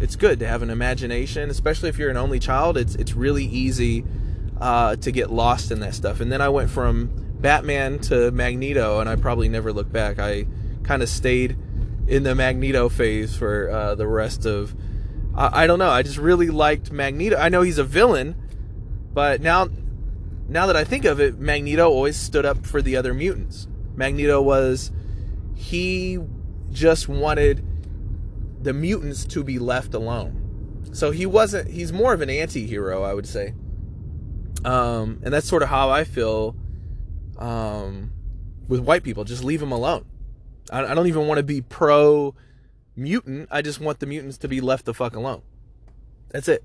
It's 0.00 0.14
good 0.14 0.38
to 0.38 0.46
have 0.46 0.62
an 0.62 0.70
imagination, 0.70 1.50
especially 1.50 1.88
if 1.88 1.98
you're 1.98 2.10
an 2.10 2.16
only 2.16 2.38
child. 2.38 2.76
It's 2.76 2.94
it's 2.94 3.14
really 3.14 3.44
easy 3.44 4.04
uh, 4.60 4.96
to 4.96 5.12
get 5.12 5.30
lost 5.30 5.70
in 5.70 5.80
that 5.80 5.94
stuff. 5.94 6.20
And 6.20 6.30
then 6.30 6.40
I 6.40 6.48
went 6.48 6.70
from 6.70 7.10
Batman 7.40 7.98
to 8.00 8.30
Magneto, 8.30 9.00
and 9.00 9.08
I 9.08 9.16
probably 9.16 9.48
never 9.48 9.72
looked 9.72 9.92
back. 9.92 10.18
I 10.18 10.46
kind 10.82 11.02
of 11.02 11.08
stayed 11.08 11.56
in 12.06 12.22
the 12.22 12.34
Magneto 12.34 12.88
phase 12.88 13.36
for 13.36 13.70
uh, 13.70 13.94
the 13.94 14.06
rest 14.06 14.46
of. 14.46 14.74
I, 15.34 15.64
I 15.64 15.66
don't 15.66 15.78
know. 15.78 15.90
I 15.90 16.02
just 16.02 16.18
really 16.18 16.48
liked 16.48 16.90
Magneto. 16.90 17.36
I 17.36 17.48
know 17.48 17.62
he's 17.62 17.78
a 17.78 17.84
villain, 17.84 18.34
but 19.12 19.40
now, 19.40 19.68
now 20.48 20.66
that 20.66 20.76
I 20.76 20.84
think 20.84 21.04
of 21.04 21.20
it, 21.20 21.38
Magneto 21.38 21.88
always 21.88 22.16
stood 22.16 22.44
up 22.44 22.66
for 22.66 22.82
the 22.82 22.96
other 22.96 23.14
mutants. 23.14 23.68
Magneto 23.94 24.40
was, 24.40 24.90
he 25.54 26.18
just 26.70 27.08
wanted 27.08 27.64
the 28.62 28.72
mutants 28.72 29.24
to 29.26 29.44
be 29.44 29.58
left 29.58 29.94
alone. 29.94 30.90
So 30.92 31.10
he 31.10 31.26
wasn't. 31.26 31.70
He's 31.70 31.92
more 31.92 32.12
of 32.12 32.20
an 32.20 32.30
anti-hero, 32.30 33.02
I 33.02 33.14
would 33.14 33.26
say. 33.26 33.54
Um, 34.68 35.20
and 35.24 35.32
that's 35.32 35.48
sort 35.48 35.62
of 35.62 35.70
how 35.70 35.88
I 35.88 36.04
feel 36.04 36.54
um, 37.38 38.12
with 38.68 38.80
white 38.80 39.02
people. 39.02 39.24
Just 39.24 39.42
leave 39.42 39.60
them 39.60 39.72
alone. 39.72 40.04
I, 40.70 40.84
I 40.84 40.94
don't 40.94 41.06
even 41.06 41.26
want 41.26 41.38
to 41.38 41.42
be 41.42 41.62
pro 41.62 42.34
mutant. 42.94 43.48
I 43.50 43.62
just 43.62 43.80
want 43.80 44.00
the 44.00 44.06
mutants 44.06 44.36
to 44.38 44.48
be 44.48 44.60
left 44.60 44.84
the 44.84 44.92
fuck 44.92 45.16
alone. 45.16 45.40
That's 46.28 46.48
it. 46.48 46.62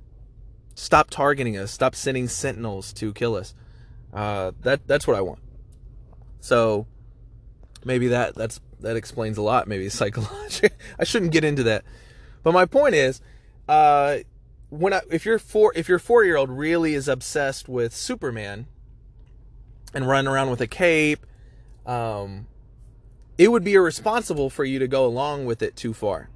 Stop 0.76 1.12
targeting 1.12 1.56
us. 1.56 1.72
Stop 1.72 1.96
sending 1.96 2.28
sentinels 2.28 2.92
to 2.94 3.14
kill 3.14 3.36
us. 3.36 3.56
Uh, 4.14 4.52
that 4.64 4.86
that's 4.86 5.08
what 5.08 5.16
I 5.16 5.22
want. 5.22 5.40
So 6.42 6.88
maybe 7.86 8.10
that 8.10 8.36
that's 8.36 8.60
that 8.82 8.98
explains 8.98 9.38
a 9.38 9.42
lot. 9.42 9.66
Maybe 9.66 9.88
psychological. 9.88 10.78
I 11.00 11.06
shouldn't 11.06 11.32
get 11.32 11.46
into 11.46 11.64
that. 11.64 11.86
But 12.44 12.54
my 12.54 12.66
point 12.66 12.96
is, 12.96 13.22
uh, 13.70 14.18
when 14.74 14.92
I, 14.92 15.02
if 15.12 15.24
your 15.24 15.38
four 15.38 15.72
if 15.76 15.88
your 15.88 16.00
four 16.00 16.24
year 16.24 16.36
old 16.36 16.50
really 16.50 16.96
is 16.96 17.08
obsessed 17.08 17.70
with 17.70 17.96
Superman 17.96 18.66
and 19.94 20.08
running 20.08 20.32
around 20.32 20.50
with 20.50 20.62
a 20.62 20.68
cape, 20.68 21.26
um, 21.86 22.48
it 23.38 23.52
would 23.52 23.64
be 23.64 23.76
irresponsible 23.76 24.50
for 24.50 24.66
you 24.66 24.80
to 24.80 24.88
go 24.88 25.06
along 25.06 25.46
with 25.46 25.62
it 25.62 25.76
too 25.76 25.94
far. 25.94 26.30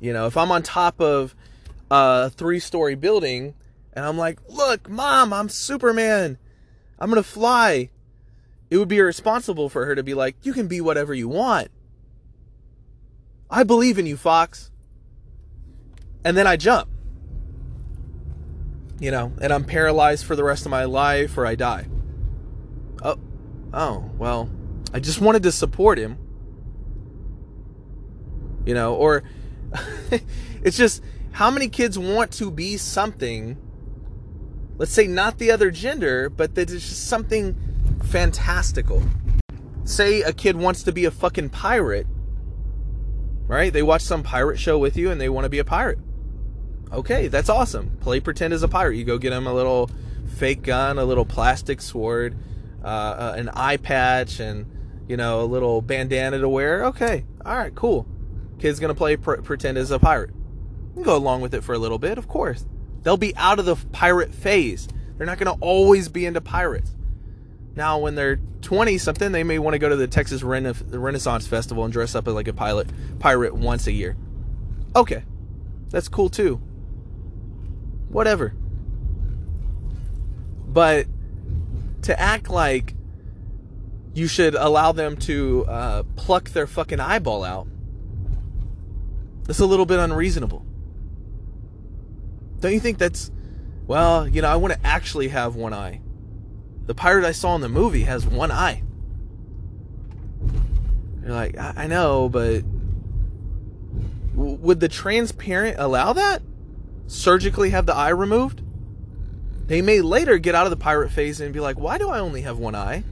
You 0.00 0.12
know, 0.12 0.26
if 0.26 0.36
I'm 0.36 0.50
on 0.50 0.62
top 0.62 1.00
of 1.00 1.34
a 1.90 2.28
three 2.28 2.58
story 2.58 2.94
building 2.94 3.54
and 3.94 4.04
I'm 4.04 4.18
like, 4.18 4.38
look, 4.48 4.88
mom, 4.88 5.32
I'm 5.32 5.48
Superman. 5.48 6.38
I'm 6.98 7.08
going 7.08 7.22
to 7.22 7.28
fly. 7.28 7.88
It 8.70 8.76
would 8.76 8.88
be 8.88 8.98
irresponsible 8.98 9.70
for 9.70 9.86
her 9.86 9.94
to 9.94 10.02
be 10.02 10.12
like, 10.12 10.36
you 10.42 10.52
can 10.52 10.68
be 10.68 10.80
whatever 10.80 11.14
you 11.14 11.28
want. 11.28 11.70
I 13.50 13.62
believe 13.64 13.98
in 13.98 14.06
you, 14.06 14.16
Fox. 14.16 14.70
And 16.22 16.36
then 16.36 16.46
I 16.46 16.56
jump. 16.56 16.88
You 19.00 19.10
know, 19.10 19.32
and 19.40 19.52
I'm 19.52 19.64
paralyzed 19.64 20.26
for 20.26 20.36
the 20.36 20.44
rest 20.44 20.66
of 20.66 20.70
my 20.70 20.84
life 20.84 21.36
or 21.38 21.46
I 21.46 21.54
die. 21.54 21.86
Oh, 23.02 23.18
oh, 23.72 24.10
well, 24.18 24.50
I 24.92 25.00
just 25.00 25.22
wanted 25.22 25.42
to 25.44 25.52
support 25.52 25.98
him. 25.98 26.18
You 28.66 28.74
know, 28.74 28.94
or 28.94 29.22
it's 30.62 30.76
just 30.76 31.02
how 31.32 31.50
many 31.50 31.68
kids 31.68 31.98
want 31.98 32.30
to 32.32 32.50
be 32.50 32.76
something, 32.76 33.56
let's 34.76 34.92
say 34.92 35.06
not 35.06 35.38
the 35.38 35.50
other 35.50 35.70
gender, 35.70 36.28
but 36.28 36.54
that 36.56 36.70
it's 36.70 36.88
just 36.88 37.06
something 37.06 37.56
fantastical. 38.04 39.02
Say 39.84 40.20
a 40.20 40.34
kid 40.34 40.56
wants 40.56 40.82
to 40.82 40.92
be 40.92 41.06
a 41.06 41.10
fucking 41.10 41.48
pirate, 41.48 42.06
right? 43.46 43.72
They 43.72 43.82
watch 43.82 44.02
some 44.02 44.22
pirate 44.22 44.58
show 44.58 44.76
with 44.78 44.96
you 44.96 45.10
and 45.10 45.18
they 45.18 45.30
want 45.30 45.44
to 45.44 45.48
be 45.48 45.58
a 45.58 45.64
pirate. 45.64 45.98
Okay, 46.92 47.28
that's 47.28 47.48
awesome. 47.48 47.96
Play 48.00 48.20
pretend 48.20 48.52
as 48.52 48.62
a 48.62 48.68
pirate. 48.68 48.96
You 48.96 49.04
go 49.04 49.16
get 49.16 49.30
them 49.30 49.46
a 49.46 49.54
little 49.54 49.90
fake 50.36 50.62
gun, 50.62 50.98
a 50.98 51.04
little 51.04 51.24
plastic 51.24 51.80
sword, 51.80 52.36
uh, 52.82 52.86
uh, 52.86 53.34
an 53.36 53.48
eye 53.50 53.76
patch, 53.76 54.40
and 54.40 54.66
you 55.08 55.16
know 55.16 55.42
a 55.42 55.46
little 55.46 55.82
bandana 55.82 56.38
to 56.38 56.48
wear. 56.48 56.86
Okay, 56.86 57.24
all 57.44 57.56
right, 57.56 57.74
cool. 57.74 58.06
Kid's 58.58 58.80
gonna 58.80 58.94
play 58.94 59.16
pr- 59.16 59.36
pretend 59.36 59.78
as 59.78 59.92
a 59.92 60.00
pirate. 60.00 60.30
Go 61.00 61.16
along 61.16 61.42
with 61.42 61.54
it 61.54 61.62
for 61.62 61.74
a 61.74 61.78
little 61.78 61.98
bit, 61.98 62.18
of 62.18 62.26
course. 62.26 62.66
They'll 63.02 63.16
be 63.16 63.36
out 63.36 63.60
of 63.60 63.66
the 63.66 63.76
pirate 63.92 64.34
phase. 64.34 64.88
They're 65.16 65.26
not 65.26 65.38
gonna 65.38 65.56
always 65.60 66.08
be 66.08 66.26
into 66.26 66.40
pirates. 66.40 66.96
Now, 67.76 67.98
when 67.98 68.16
they're 68.16 68.40
20 68.62 68.98
something, 68.98 69.30
they 69.30 69.44
may 69.44 69.60
want 69.60 69.74
to 69.74 69.78
go 69.78 69.88
to 69.88 69.94
the 69.96 70.08
Texas 70.08 70.42
Rena- 70.42 70.74
Renaissance 70.88 71.46
Festival 71.46 71.84
and 71.84 71.92
dress 71.92 72.16
up 72.16 72.26
like 72.26 72.48
a 72.48 72.52
pilot 72.52 72.88
pirate 73.20 73.54
once 73.54 73.86
a 73.86 73.92
year. 73.92 74.16
Okay, 74.96 75.22
that's 75.90 76.08
cool 76.08 76.28
too 76.28 76.60
whatever. 78.10 78.54
But 80.66 81.06
to 82.02 82.18
act 82.20 82.50
like 82.50 82.94
you 84.14 84.26
should 84.26 84.54
allow 84.54 84.92
them 84.92 85.16
to 85.16 85.64
uh, 85.66 86.02
pluck 86.16 86.50
their 86.50 86.66
fucking 86.66 87.00
eyeball 87.00 87.44
out, 87.44 87.66
that's 89.44 89.60
a 89.60 89.66
little 89.66 89.86
bit 89.86 89.98
unreasonable. 89.98 90.64
Don't 92.60 92.72
you 92.72 92.80
think 92.80 92.98
that's, 92.98 93.30
well, 93.86 94.28
you 94.28 94.42
know, 94.42 94.48
I 94.48 94.56
want 94.56 94.74
to 94.74 94.86
actually 94.86 95.28
have 95.28 95.56
one 95.56 95.72
eye. 95.72 96.00
The 96.86 96.94
pirate 96.94 97.24
I 97.24 97.32
saw 97.32 97.54
in 97.54 97.60
the 97.60 97.68
movie 97.68 98.02
has 98.02 98.26
one 98.26 98.52
eye. 98.52 98.82
You're 101.22 101.32
like, 101.32 101.56
I, 101.56 101.72
I 101.76 101.86
know, 101.86 102.28
but 102.28 102.62
would 104.34 104.80
the 104.80 104.88
transparent 104.88 105.76
allow 105.78 106.12
that? 106.12 106.42
Surgically 107.10 107.70
have 107.70 107.86
the 107.86 107.94
eye 107.94 108.10
removed, 108.10 108.62
they 109.66 109.82
may 109.82 110.00
later 110.00 110.38
get 110.38 110.54
out 110.54 110.66
of 110.66 110.70
the 110.70 110.76
pirate 110.76 111.10
phase 111.10 111.40
and 111.40 111.52
be 111.52 111.60
like, 111.60 111.78
why 111.78 111.98
do 111.98 112.08
I 112.08 112.20
only 112.20 112.42
have 112.42 112.58
one 112.58 112.74
eye? 112.74 113.04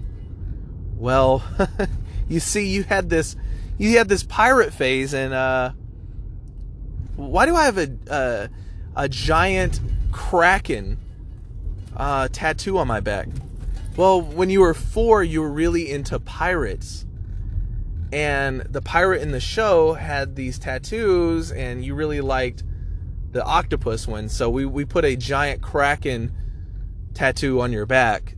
Well, 0.96 1.42
you 2.28 2.40
see, 2.40 2.68
you 2.68 2.84
had 2.84 3.11
this, 3.11 3.37
you 3.76 3.98
had 3.98 4.08
this 4.08 4.22
pirate 4.22 4.72
phase, 4.72 5.14
and 5.14 5.34
uh, 5.34 5.72
why 7.16 7.46
do 7.46 7.56
I 7.56 7.64
have 7.64 7.78
a 7.78 7.90
a, 8.08 8.48
a 8.96 9.08
giant 9.08 9.80
kraken 10.12 10.98
uh, 11.96 12.28
tattoo 12.32 12.78
on 12.78 12.87
my 12.87 13.00
back? 13.00 13.28
Well, 13.96 14.22
when 14.22 14.48
you 14.48 14.61
were 14.61 14.74
four, 14.74 15.24
you 15.24 15.40
were 15.40 15.50
really 15.50 15.90
into 15.90 16.20
pirates, 16.20 17.04
and 18.12 18.61
the 18.62 18.82
pirate 18.82 19.22
in 19.22 19.32
the 19.32 19.40
show 19.40 19.94
had 19.94 20.37
these 20.37 20.58
tattoos, 20.58 21.50
and 21.50 21.84
you 21.84 21.94
really 21.94 22.20
liked 22.20 22.62
the 23.32 23.44
octopus 23.44 24.06
one. 24.06 24.28
So 24.28 24.48
we, 24.48 24.64
we 24.64 24.84
put 24.84 25.04
a 25.04 25.16
giant 25.16 25.62
kraken 25.62 26.32
tattoo 27.14 27.60
on 27.60 27.72
your 27.72 27.86
back. 27.86 28.34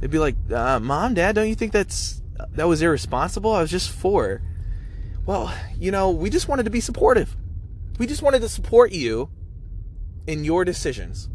They'd 0.00 0.10
be 0.10 0.18
like, 0.18 0.36
uh, 0.50 0.80
"Mom, 0.80 1.14
Dad, 1.14 1.34
don't 1.34 1.48
you 1.48 1.54
think 1.54 1.72
that's 1.72 2.22
that 2.52 2.66
was 2.66 2.80
irresponsible? 2.82 3.52
I 3.52 3.60
was 3.60 3.70
just 3.70 3.90
four. 3.90 4.42
Well, 5.26 5.54
you 5.78 5.90
know, 5.90 6.10
we 6.10 6.30
just 6.30 6.48
wanted 6.48 6.64
to 6.64 6.70
be 6.70 6.80
supportive. 6.80 7.36
We 7.98 8.06
just 8.06 8.22
wanted 8.22 8.40
to 8.40 8.48
support 8.48 8.92
you 8.92 9.30
in 10.26 10.44
your 10.44 10.64
decisions. 10.64 11.28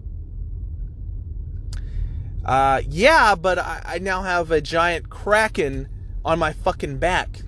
Uh, 2.43 2.81
yeah, 2.87 3.35
but 3.35 3.57
I, 3.59 3.81
I 3.85 3.99
now 3.99 4.21
have 4.21 4.51
a 4.51 4.61
giant 4.61 5.09
kraken 5.09 5.87
on 6.23 6.39
my 6.39 6.53
fucking 6.53 6.97
back. 6.97 7.41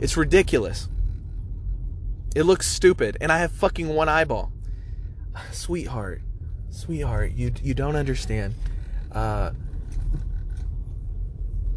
It's 0.00 0.16
ridiculous. 0.16 0.88
It 2.36 2.44
looks 2.44 2.66
stupid, 2.66 3.16
and 3.22 3.32
I 3.32 3.38
have 3.38 3.50
fucking 3.50 3.88
one 3.88 4.10
eyeball. 4.10 4.52
Sweetheart, 5.52 6.20
sweetheart, 6.68 7.32
you 7.32 7.50
you 7.62 7.72
don't 7.72 7.96
understand. 7.96 8.52
Uh, 9.10 9.52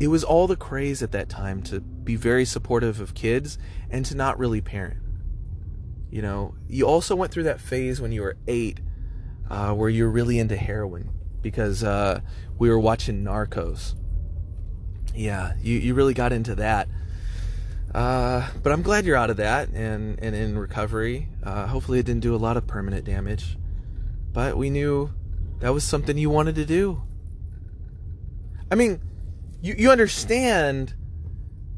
it 0.02 0.10
was 0.10 0.26
all 0.26 0.48
the 0.48 0.58
craze 0.58 1.02
at 1.02 1.14
that 1.14 1.30
time 1.30 1.64
to 1.64 1.80
be 1.80 2.18
very 2.18 2.44
supportive 2.44 3.00
of 3.00 3.14
kids 3.14 3.58
and 3.90 4.06
to 4.08 4.16
not 4.16 4.38
really 4.38 4.60
parent. 4.60 4.98
You 6.12 6.22
know, 6.22 6.56
you 6.68 6.86
also 6.86 7.16
went 7.16 7.32
through 7.32 7.44
that 7.44 7.62
phase 7.62 8.02
when 8.02 8.12
you 8.12 8.22
were 8.22 8.36
eight, 8.46 8.82
uh, 9.50 9.74
where 9.74 9.90
you're 9.90 10.10
really 10.10 10.40
into 10.40 10.58
heroin 10.58 11.10
because 11.42 11.86
uh, 11.86 12.20
we 12.58 12.68
were 12.70 12.80
watching 12.80 13.24
Narcos. 13.24 13.96
Yeah, 15.16 15.54
you, 15.62 15.80
you 15.80 15.94
really 15.94 16.14
got 16.14 16.34
into 16.34 16.56
that. 16.56 16.90
Uh, 17.94 18.48
but 18.62 18.72
I'm 18.72 18.82
glad 18.82 19.06
you're 19.06 19.16
out 19.16 19.30
of 19.30 19.38
that 19.38 19.70
and, 19.70 20.20
and 20.20 20.36
in 20.36 20.58
recovery. 20.58 21.28
Uh, 21.44 21.66
hopefully, 21.68 22.00
it 22.00 22.06
didn't 22.06 22.22
do 22.22 22.36
a 22.36 22.38
lot 22.38 22.58
of 22.58 22.68
permanent 22.68 23.06
damage. 23.06 23.58
But 24.32 24.58
we 24.58 24.70
knew 24.70 25.12
that 25.60 25.74
was 25.74 25.84
something 25.84 26.18
you 26.18 26.30
wanted 26.30 26.56
to 26.56 26.66
do. 26.66 27.02
I 28.72 28.76
mean, 28.76 29.02
you, 29.62 29.76
you 29.78 29.92
understand 29.92 30.94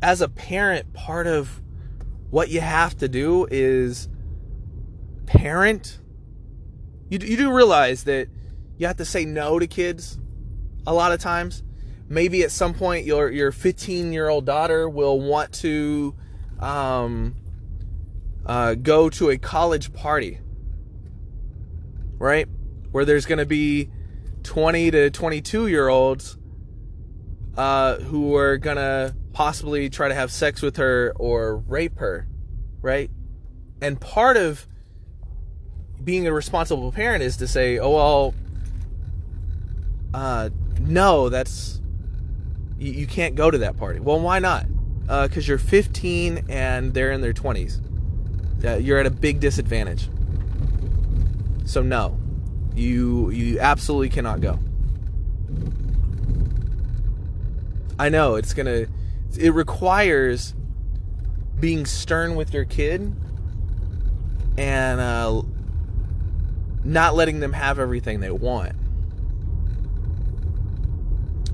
as 0.01 0.21
a 0.21 0.27
parent, 0.27 0.93
part 0.93 1.27
of 1.27 1.61
what 2.29 2.49
you 2.49 2.59
have 2.59 2.97
to 2.97 3.07
do 3.07 3.47
is 3.49 4.09
parent. 5.25 5.99
You, 7.09 7.19
you 7.21 7.37
do 7.37 7.53
realize 7.53 8.03
that 8.05 8.27
you 8.77 8.87
have 8.87 8.97
to 8.97 9.05
say 9.05 9.25
no 9.25 9.59
to 9.59 9.67
kids 9.67 10.17
a 10.85 10.93
lot 10.93 11.11
of 11.11 11.19
times 11.19 11.63
maybe 12.11 12.43
at 12.43 12.51
some 12.51 12.73
point 12.73 13.05
your 13.05 13.31
your 13.31 13.51
15 13.51 14.11
year 14.11 14.27
old 14.27 14.45
daughter 14.45 14.87
will 14.89 15.19
want 15.19 15.53
to 15.53 16.13
um, 16.59 17.35
uh, 18.45 18.75
go 18.75 19.09
to 19.09 19.29
a 19.29 19.37
college 19.37 19.93
party, 19.93 20.39
right? 22.17 22.47
Where 22.91 23.05
there's 23.05 23.25
going 23.25 23.39
to 23.39 23.45
be 23.45 23.89
20 24.43 24.91
to 24.91 25.09
22 25.09 25.67
year 25.67 25.87
olds 25.87 26.37
uh, 27.57 27.95
who 27.95 28.35
are 28.35 28.57
going 28.57 28.77
to 28.77 29.15
possibly 29.31 29.89
try 29.89 30.09
to 30.09 30.13
have 30.13 30.31
sex 30.31 30.61
with 30.61 30.77
her 30.77 31.13
or 31.15 31.57
rape 31.57 31.97
her, 31.99 32.27
right? 32.81 33.09
And 33.81 33.99
part 33.99 34.35
of 34.35 34.67
being 36.03 36.27
a 36.27 36.33
responsible 36.33 36.91
parent 36.91 37.23
is 37.23 37.37
to 37.37 37.47
say, 37.47 37.79
oh, 37.79 37.91
well, 37.91 38.33
uh, 40.13 40.49
no, 40.79 41.29
that's 41.29 41.80
you, 42.81 42.91
you 42.91 43.07
can't 43.07 43.35
go 43.35 43.51
to 43.51 43.59
that 43.59 43.77
party. 43.77 43.99
Well, 43.99 44.19
why 44.19 44.39
not? 44.39 44.65
Because 45.01 45.47
uh, 45.47 45.51
you're 45.51 45.57
15 45.57 46.45
and 46.49 46.93
they're 46.93 47.11
in 47.11 47.21
their 47.21 47.33
20s. 47.33 47.79
Uh, 48.65 48.77
you're 48.77 48.97
at 48.97 49.05
a 49.05 49.11
big 49.11 49.39
disadvantage. 49.39 50.09
So 51.65 51.81
no, 51.81 52.19
you 52.75 53.29
you 53.29 53.59
absolutely 53.59 54.09
cannot 54.09 54.41
go. 54.41 54.59
I 57.97 58.09
know 58.09 58.35
it's 58.35 58.53
gonna. 58.53 58.87
It 59.37 59.53
requires 59.53 60.53
being 61.59 61.85
stern 61.85 62.35
with 62.35 62.53
your 62.53 62.65
kid 62.65 63.13
and 64.57 64.99
uh, 64.99 65.41
not 66.83 67.15
letting 67.15 67.39
them 67.39 67.53
have 67.53 67.79
everything 67.79 68.19
they 68.19 68.31
want. 68.31 68.73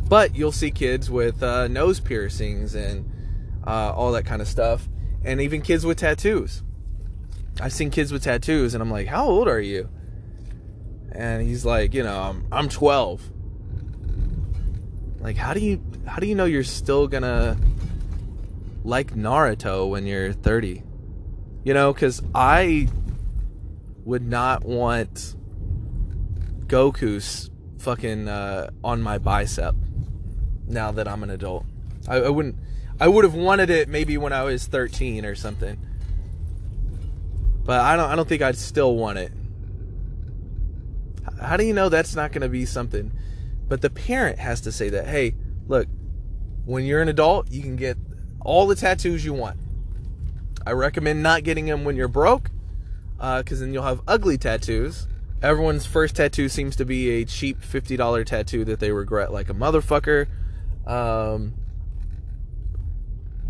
But 0.10 0.36
you'll 0.36 0.52
see 0.52 0.72
kids 0.72 1.10
with 1.10 1.44
uh, 1.44 1.68
nose 1.68 2.00
piercings 2.00 2.76
and 2.76 3.10
uh, 3.66 3.92
all 3.94 4.14
that 4.14 4.26
kind 4.26 4.42
of 4.42 4.48
stuff, 4.48 4.88
and 5.24 5.42
even 5.42 5.62
kids 5.62 5.86
with 5.86 5.98
tattoos. 5.98 6.64
I've 7.60 7.74
seen 7.74 7.90
kids 7.90 8.12
with 8.12 8.24
tattoos, 8.24 8.74
and 8.74 8.82
I'm 8.82 8.92
like, 8.92 9.08
"How 9.08 9.26
old 9.26 9.48
are 9.48 9.60
you?" 9.60 9.90
And 11.12 11.46
he's 11.46 11.66
like, 11.66 11.94
"You 11.94 12.04
know, 12.04 12.22
I'm 12.22 12.48
I'm 12.52 12.70
12." 12.70 13.22
Like, 15.20 15.36
how 15.36 15.54
do 15.54 15.60
you 15.60 15.82
how 16.06 16.18
do 16.18 16.28
you 16.28 16.36
know 16.36 16.46
you're 16.46 16.64
still 16.64 17.08
gonna 17.08 17.58
like 18.84 19.14
Naruto 19.14 19.90
when 19.90 20.06
you're 20.06 20.32
30? 20.32 20.84
You 21.66 21.74
know, 21.74 21.92
because 21.92 22.22
I 22.34 22.88
would 24.06 24.26
not 24.26 24.64
want 24.64 25.36
Goku's 26.68 27.52
fucking 27.80 28.30
uh, 28.30 28.70
on 28.84 29.02
my 29.02 29.18
bicep 29.18 29.76
now 30.68 30.92
that 30.92 31.08
I'm 31.08 31.24
an 31.24 31.30
adult. 31.30 31.66
I, 32.08 32.18
I 32.18 32.30
wouldn't. 32.30 32.56
I 33.00 33.08
would 33.08 33.24
have 33.24 33.34
wanted 33.34 33.70
it 33.70 33.90
maybe 33.90 34.18
when 34.18 34.34
I 34.34 34.44
was 34.44 34.66
13 34.66 35.24
or 35.24 35.36
something. 35.36 35.80
But 37.64 37.82
I 37.82 37.96
don't. 37.96 38.10
I 38.10 38.16
don't 38.16 38.28
think 38.28 38.42
I'd 38.42 38.58
still 38.58 38.96
want 38.96 39.18
it. 39.18 39.32
How 41.42 41.58
do 41.58 41.66
you 41.66 41.74
know 41.74 41.90
that's 41.90 42.16
not 42.16 42.32
going 42.32 42.42
to 42.42 42.50
be 42.50 42.66
something? 42.66 43.12
But 43.68 43.82
the 43.82 43.90
parent 43.90 44.40
has 44.40 44.62
to 44.62 44.72
say 44.72 44.90
that. 44.90 45.08
Hey, 45.08 45.36
look, 45.68 45.88
when 46.66 46.86
you're 46.86 47.02
an 47.02 47.10
adult, 47.10 47.52
you 47.52 47.62
can 47.62 47.76
get 47.76 47.98
all 48.42 48.68
the 48.68 48.76
tattoos 48.76 49.26
you 49.26 49.34
want. 49.34 49.60
I 50.66 50.72
recommend 50.72 51.22
not 51.22 51.44
getting 51.44 51.66
them 51.66 51.84
when 51.84 51.96
you're 51.96 52.08
broke, 52.08 52.50
because 53.18 53.62
uh, 53.62 53.66
then 53.66 53.74
you'll 53.74 53.84
have 53.84 54.02
ugly 54.08 54.38
tattoos. 54.38 55.08
Everyone's 55.42 55.86
first 55.86 56.16
tattoo 56.16 56.50
seems 56.50 56.76
to 56.78 56.86
be 56.86 57.22
a 57.22 57.26
cheap 57.26 57.62
$50 57.62 58.26
tattoo 58.26 58.66
that 58.66 58.80
they 58.80 58.92
regret 58.92 59.32
like 59.32 59.50
a 59.50 59.54
motherfucker. 59.54 60.28
Um, 60.88 61.54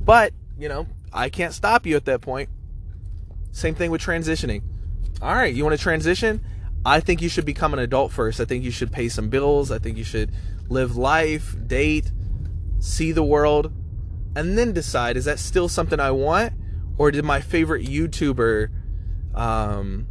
but, 0.04 0.34
you 0.58 0.68
know, 0.68 0.88
I 1.14 1.30
can't 1.30 1.54
stop 1.54 1.86
you 1.86 1.96
at 1.96 2.06
that 2.06 2.22
point. 2.22 2.50
Same 3.52 3.76
thing 3.76 3.92
with 3.92 4.02
transitioning. 4.02 4.64
All 5.22 5.34
right, 5.34 5.54
you 5.54 5.64
want 5.64 5.78
to 5.78 5.82
transition? 5.82 6.44
I 6.86 7.00
think 7.00 7.22
you 7.22 7.30
should 7.30 7.46
become 7.46 7.74
an 7.74 7.80
adult 7.80 8.12
first. 8.12 8.40
I 8.40 8.46
think 8.46 8.64
you 8.64 8.72
should 8.72 8.92
pay 8.92 9.10
some 9.10 9.30
bills. 9.30 9.72
I 9.72 9.80
think 9.80 9.98
you 9.98 10.04
should 10.04 10.32
live 10.70 10.96
life, 10.96 11.56
date, 11.66 12.12
see 12.80 13.12
the 13.12 13.24
world, 13.24 13.74
and 14.36 14.58
then 14.58 14.74
decide 14.74 15.18
is 15.18 15.26
that 15.26 15.40
still 15.40 15.68
something 15.68 16.00
I 16.00 16.12
want? 16.12 16.54
Or 16.98 17.12
did 17.12 17.26
my 17.26 17.42
favorite 17.42 17.86
YouTuber 17.86 18.70
um, 19.36 20.08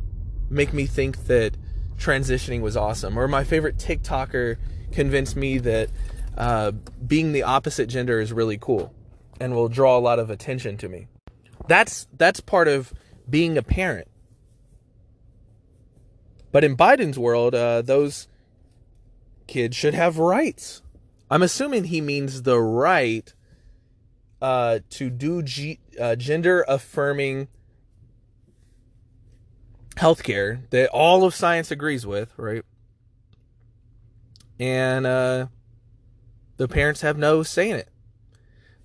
make 0.51 0.73
me 0.73 0.87
think 0.87 1.27
that 1.27 1.57
transitioning 1.99 2.61
was 2.61 2.77
awesome? 2.77 3.19
Or 3.19 3.27
my 3.27 3.45
favorite 3.45 3.77
TikToker 3.77 4.57
convinced 4.93 5.37
me 5.37 5.59
that 5.59 5.91
uh, 6.37 6.72
being 7.07 7.33
the 7.33 7.42
opposite 7.42 7.87
gender 7.88 8.20
is 8.20 8.33
really 8.33 8.59
cool 8.59 8.92
and 9.40 9.55
will 9.55 9.68
draw 9.68 9.99
a 9.99 10.01
lot 10.01 10.18
of 10.18 10.31
attention 10.31 10.77
to 10.79 10.88
me. 10.88 11.09
That's 11.68 12.07
that's 12.16 12.40
part 12.40 12.68
of 12.68 12.92
being 13.29 13.59
a 13.59 13.62
parent. 13.62 14.09
But 16.53 16.64
in 16.64 16.77
Biden's 16.77 17.18
world, 17.18 17.55
uh, 17.55 17.83
those 17.83 18.29
kids 19.46 19.77
should 19.77 19.94
have 19.94 20.18
rights. 20.18 20.83
I'm 21.31 21.42
assuming 21.42 21.85
he 21.85 22.01
means 22.01 22.42
the 22.42 22.61
right 22.61 23.33
uh, 24.40 24.79
to 24.90 25.11
do 25.11 25.42
G- 25.42 25.81
uh, 26.01 26.16
gender 26.16 26.64
affirming 26.68 27.49
healthcare 29.96 30.68
that 30.70 30.88
all 30.90 31.25
of 31.25 31.35
science 31.35 31.70
agrees 31.70 32.07
with, 32.07 32.33
right? 32.37 32.62
And 34.59 35.07
uh, 35.07 35.46
the 36.57 36.69
parents 36.69 37.01
have 37.03 37.19
no 37.19 37.42
say 37.42 37.71
in 37.71 37.77
it. 37.77 37.88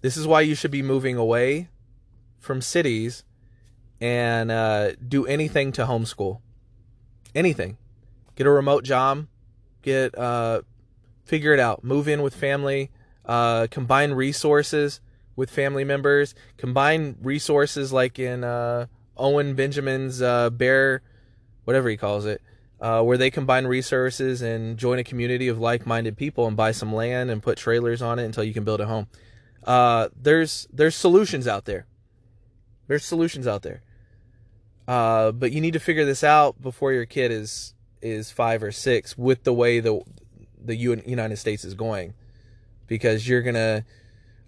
This 0.02 0.18
is 0.18 0.28
why 0.28 0.42
you 0.42 0.56
should 0.56 0.72
be 0.72 0.82
moving 0.82 1.16
away 1.16 1.70
from 2.40 2.62
cities 2.62 3.24
and 4.00 4.50
uh, 4.52 4.94
do 5.08 5.26
anything 5.26 5.72
to 5.74 5.86
homeschool 5.86 6.42
anything. 7.36 7.78
Get 8.36 8.48
a 8.48 8.52
remote 8.52 8.84
job. 8.84 9.28
Get 9.82 10.18
uh, 10.18 10.62
figure 11.24 11.54
it 11.54 11.60
out. 11.60 11.84
Move 11.84 12.08
in 12.08 12.22
with 12.22 12.36
family. 12.36 12.92
Uh, 13.26 13.68
combine 13.70 14.14
resources 14.14 15.00
with 15.36 15.50
family 15.50 15.84
members. 15.84 16.36
Combine 16.58 17.16
resources 17.22 17.94
like 17.94 18.20
in 18.20 18.44
uh, 18.44 18.88
Owen 19.18 19.56
Benjamin's 19.56 20.22
uh, 20.22 20.50
Bear, 20.50 21.02
whatever 21.66 21.90
he 21.90 21.98
calls 21.98 22.26
it, 22.26 22.42
uh, 22.82 23.04
where 23.04 23.18
they 23.18 23.30
combine 23.30 23.68
resources 23.68 24.42
and 24.42 24.78
join 24.78 24.98
a 24.98 25.04
community 25.04 25.48
of 25.48 25.60
like-minded 25.60 26.18
people 26.18 26.48
and 26.48 26.58
buy 26.58 26.72
some 26.72 26.94
land 26.94 27.30
and 27.30 27.44
put 27.44 27.58
trailers 27.58 28.02
on 28.02 28.18
it 28.18 28.26
until 28.26 28.44
you 28.44 28.54
can 28.54 28.64
build 28.64 28.82
a 28.82 28.88
home. 28.88 29.08
Uh, 29.64 30.10
there's 30.20 30.68
there's 30.74 30.96
solutions 30.96 31.48
out 31.48 31.66
there. 31.66 31.86
There's 32.88 33.06
solutions 33.06 33.46
out 33.46 33.62
there. 33.62 33.84
Uh, 34.88 35.32
but 35.32 35.52
you 35.52 35.62
need 35.62 35.74
to 35.74 35.80
figure 35.80 36.06
this 36.06 36.24
out 36.24 36.60
before 36.60 36.92
your 36.92 37.06
kid 37.06 37.32
is 37.32 37.76
is 38.02 38.32
five 38.32 38.64
or 38.64 38.72
six 38.72 39.16
with 39.16 39.44
the 39.44 39.54
way 39.54 39.80
the 39.80 40.02
the 40.60 40.76
United 40.76 41.38
States 41.38 41.64
is 41.64 41.76
going, 41.76 42.16
because 42.88 43.28
you're 43.28 43.44
gonna 43.44 43.86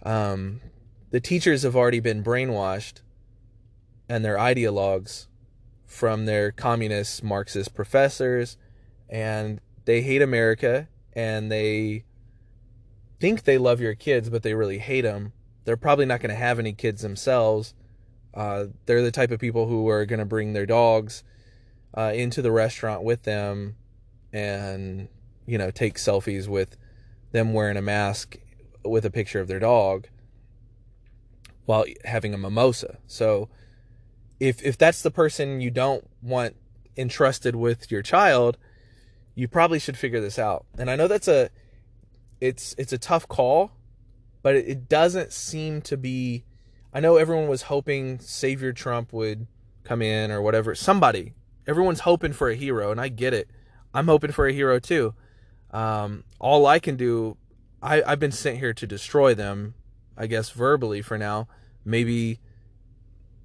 um, 0.01 0.59
the 1.11 1.19
teachers 1.19 1.61
have 1.61 1.75
already 1.75 1.99
been 1.99 2.23
brainwashed, 2.23 3.01
and 4.09 4.25
their 4.25 4.37
ideologues 4.37 5.27
from 5.93 6.25
their 6.25 6.51
communist 6.51 7.23
Marxist 7.23 7.73
professors, 7.73 8.57
and 9.09 9.61
they 9.85 10.01
hate 10.01 10.21
America 10.21 10.87
and 11.13 11.51
they 11.51 12.03
think 13.19 13.43
they 13.43 13.57
love 13.57 13.79
your 13.79 13.95
kids, 13.95 14.29
but 14.29 14.43
they 14.43 14.53
really 14.53 14.79
hate 14.79 15.01
them. 15.01 15.33
They're 15.65 15.77
probably 15.77 16.05
not 16.05 16.19
going 16.19 16.31
to 16.31 16.35
have 16.35 16.59
any 16.59 16.73
kids 16.73 17.01
themselves 17.01 17.73
uh, 18.33 18.65
they're 18.85 19.03
the 19.03 19.11
type 19.11 19.31
of 19.31 19.39
people 19.39 19.67
who 19.67 19.87
are 19.89 20.05
going 20.05 20.19
to 20.19 20.25
bring 20.25 20.53
their 20.53 20.65
dogs 20.65 21.23
uh, 21.95 22.11
into 22.13 22.41
the 22.41 22.51
restaurant 22.51 23.03
with 23.03 23.23
them 23.23 23.75
and, 24.31 25.07
you 25.45 25.57
know, 25.57 25.69
take 25.69 25.95
selfies 25.95 26.47
with 26.47 26.75
them 27.31 27.53
wearing 27.53 27.77
a 27.77 27.81
mask 27.81 28.37
with 28.83 29.05
a 29.05 29.11
picture 29.11 29.39
of 29.39 29.47
their 29.47 29.59
dog 29.59 30.07
while 31.65 31.85
having 32.05 32.33
a 32.33 32.37
mimosa. 32.37 32.97
So 33.05 33.49
if 34.39 34.63
if 34.63 34.77
that's 34.77 35.01
the 35.01 35.11
person 35.11 35.61
you 35.61 35.71
don't 35.71 36.07
want 36.21 36.55
entrusted 36.97 37.55
with 37.55 37.91
your 37.91 38.01
child, 38.01 38.57
you 39.35 39.47
probably 39.47 39.79
should 39.79 39.97
figure 39.97 40.21
this 40.21 40.37
out. 40.37 40.65
And 40.77 40.89
I 40.89 40.95
know 40.95 41.07
that's 41.07 41.27
a 41.27 41.49
it's 42.41 42.75
it's 42.77 42.93
a 42.93 42.97
tough 42.97 43.27
call, 43.27 43.71
but 44.41 44.55
it, 44.55 44.67
it 44.67 44.89
doesn't 44.89 45.31
seem 45.31 45.81
to 45.83 45.97
be 45.97 46.45
I 46.93 46.99
know 46.99 47.17
everyone 47.17 47.47
was 47.47 47.63
hoping 47.63 48.19
Savior 48.19 48.71
Trump 48.71 49.11
would 49.13 49.47
come 49.83 50.01
in 50.01 50.31
or 50.31 50.41
whatever. 50.41 50.75
Somebody. 50.75 51.33
Everyone's 51.65 52.01
hoping 52.01 52.33
for 52.33 52.49
a 52.49 52.55
hero, 52.55 52.91
and 52.91 52.99
I 52.99 53.07
get 53.07 53.33
it. 53.33 53.49
I'm 53.93 54.07
hoping 54.07 54.31
for 54.31 54.45
a 54.47 54.53
hero 54.53 54.79
too. 54.79 55.13
Um, 55.71 56.23
all 56.39 56.65
I 56.67 56.79
can 56.79 56.97
do, 56.97 57.37
I, 57.81 58.03
I've 58.03 58.19
been 58.19 58.31
sent 58.31 58.59
here 58.59 58.73
to 58.73 58.85
destroy 58.85 59.33
them, 59.33 59.73
I 60.17 60.27
guess 60.27 60.49
verbally 60.51 61.01
for 61.01 61.17
now. 61.17 61.47
Maybe, 61.85 62.39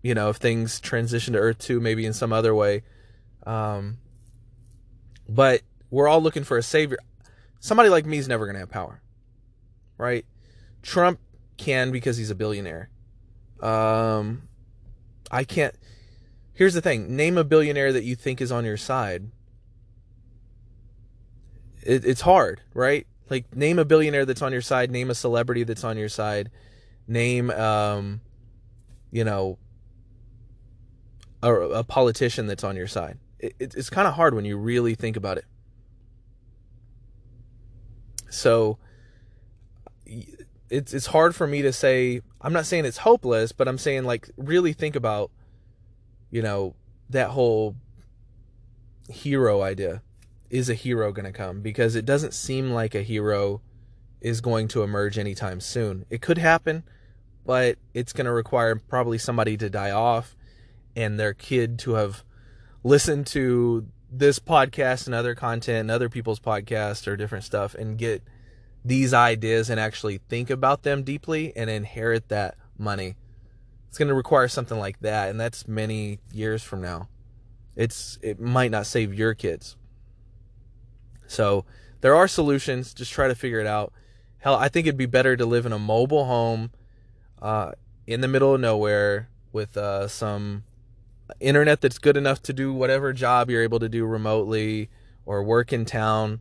you 0.02 0.14
know, 0.14 0.30
if 0.30 0.36
things 0.36 0.80
transition 0.80 1.34
to 1.34 1.38
Earth 1.38 1.58
2, 1.58 1.80
maybe 1.80 2.06
in 2.06 2.12
some 2.12 2.32
other 2.32 2.54
way. 2.54 2.82
Um, 3.46 3.98
but 5.28 5.62
we're 5.90 6.08
all 6.08 6.22
looking 6.22 6.44
for 6.44 6.56
a 6.56 6.62
savior. 6.62 6.98
Somebody 7.60 7.88
like 7.88 8.06
me 8.06 8.18
is 8.18 8.28
never 8.28 8.46
going 8.46 8.54
to 8.54 8.60
have 8.60 8.70
power, 8.70 9.02
right? 9.96 10.24
Trump 10.82 11.18
can 11.56 11.90
because 11.90 12.16
he's 12.16 12.30
a 12.30 12.34
billionaire. 12.34 12.88
Um, 13.60 14.48
I 15.30 15.44
can't. 15.44 15.74
Here's 16.54 16.74
the 16.74 16.80
thing: 16.80 17.16
name 17.16 17.36
a 17.36 17.44
billionaire 17.44 17.92
that 17.92 18.04
you 18.04 18.14
think 18.14 18.40
is 18.40 18.52
on 18.52 18.64
your 18.64 18.76
side. 18.76 19.30
It, 21.82 22.04
it's 22.04 22.20
hard, 22.20 22.60
right? 22.74 23.06
Like 23.28 23.54
name 23.54 23.78
a 23.78 23.84
billionaire 23.84 24.24
that's 24.24 24.42
on 24.42 24.52
your 24.52 24.62
side. 24.62 24.90
Name 24.90 25.10
a 25.10 25.14
celebrity 25.14 25.64
that's 25.64 25.84
on 25.84 25.98
your 25.98 26.08
side. 26.08 26.50
Name, 27.06 27.50
um, 27.50 28.20
you 29.10 29.24
know, 29.24 29.58
a, 31.42 31.52
a 31.52 31.84
politician 31.84 32.46
that's 32.46 32.64
on 32.64 32.76
your 32.76 32.86
side. 32.86 33.18
It, 33.38 33.54
it, 33.58 33.74
it's 33.74 33.90
kind 33.90 34.08
of 34.08 34.14
hard 34.14 34.34
when 34.34 34.44
you 34.44 34.56
really 34.56 34.94
think 34.94 35.16
about 35.16 35.38
it. 35.38 35.44
So 38.30 38.78
it's 40.70 40.92
it's 40.92 41.06
hard 41.06 41.34
for 41.34 41.46
me 41.46 41.62
to 41.62 41.72
say 41.72 42.20
I'm 42.40 42.52
not 42.52 42.66
saying 42.66 42.84
it's 42.84 42.98
hopeless, 42.98 43.52
but 43.52 43.68
I'm 43.68 43.78
saying 43.78 44.04
like 44.04 44.28
really 44.36 44.72
think 44.72 44.96
about 44.96 45.30
you 46.30 46.42
know 46.42 46.74
that 47.10 47.30
whole 47.30 47.76
hero 49.08 49.62
idea. 49.62 50.02
Is 50.50 50.70
a 50.70 50.74
hero 50.74 51.12
going 51.12 51.26
to 51.26 51.32
come? 51.32 51.60
Because 51.60 51.94
it 51.94 52.06
doesn't 52.06 52.32
seem 52.32 52.70
like 52.70 52.94
a 52.94 53.02
hero 53.02 53.60
is 54.22 54.40
going 54.40 54.66
to 54.68 54.82
emerge 54.82 55.18
anytime 55.18 55.60
soon. 55.60 56.06
It 56.08 56.22
could 56.22 56.38
happen, 56.38 56.84
but 57.44 57.76
it's 57.92 58.14
going 58.14 58.24
to 58.24 58.32
require 58.32 58.76
probably 58.76 59.18
somebody 59.18 59.58
to 59.58 59.68
die 59.68 59.90
off 59.90 60.34
and 60.98 61.18
their 61.18 61.32
kid 61.32 61.78
to 61.78 61.92
have 61.92 62.24
listened 62.82 63.24
to 63.24 63.86
this 64.10 64.40
podcast 64.40 65.06
and 65.06 65.14
other 65.14 65.32
content 65.32 65.78
and 65.78 65.90
other 65.92 66.08
people's 66.08 66.40
podcasts 66.40 67.06
or 67.06 67.16
different 67.16 67.44
stuff 67.44 67.72
and 67.76 67.96
get 67.96 68.20
these 68.84 69.14
ideas 69.14 69.70
and 69.70 69.78
actually 69.78 70.18
think 70.28 70.50
about 70.50 70.82
them 70.82 71.04
deeply 71.04 71.52
and 71.54 71.70
inherit 71.70 72.28
that 72.30 72.56
money. 72.76 73.14
It's 73.88 73.96
going 73.96 74.08
to 74.08 74.14
require 74.14 74.48
something 74.48 74.78
like 74.78 74.98
that 75.00 75.30
and 75.30 75.38
that's 75.38 75.68
many 75.68 76.18
years 76.32 76.64
from 76.64 76.82
now. 76.82 77.08
It's 77.76 78.18
it 78.20 78.40
might 78.40 78.72
not 78.72 78.86
save 78.86 79.14
your 79.14 79.34
kids. 79.34 79.76
So, 81.28 81.64
there 82.00 82.16
are 82.16 82.26
solutions, 82.26 82.92
just 82.92 83.12
try 83.12 83.28
to 83.28 83.34
figure 83.36 83.60
it 83.60 83.66
out. 83.66 83.92
Hell, 84.38 84.56
I 84.56 84.68
think 84.68 84.86
it'd 84.86 84.96
be 84.96 85.06
better 85.06 85.36
to 85.36 85.46
live 85.46 85.64
in 85.64 85.72
a 85.72 85.78
mobile 85.78 86.24
home 86.24 86.70
uh, 87.40 87.72
in 88.06 88.20
the 88.20 88.28
middle 88.28 88.54
of 88.54 88.60
nowhere 88.60 89.28
with 89.52 89.76
uh, 89.76 90.08
some 90.08 90.64
internet 91.40 91.80
that's 91.80 91.98
good 91.98 92.16
enough 92.16 92.42
to 92.42 92.52
do 92.52 92.72
whatever 92.72 93.12
job 93.12 93.50
you're 93.50 93.62
able 93.62 93.78
to 93.78 93.88
do 93.88 94.04
remotely 94.04 94.88
or 95.26 95.42
work 95.42 95.72
in 95.72 95.84
town 95.84 96.40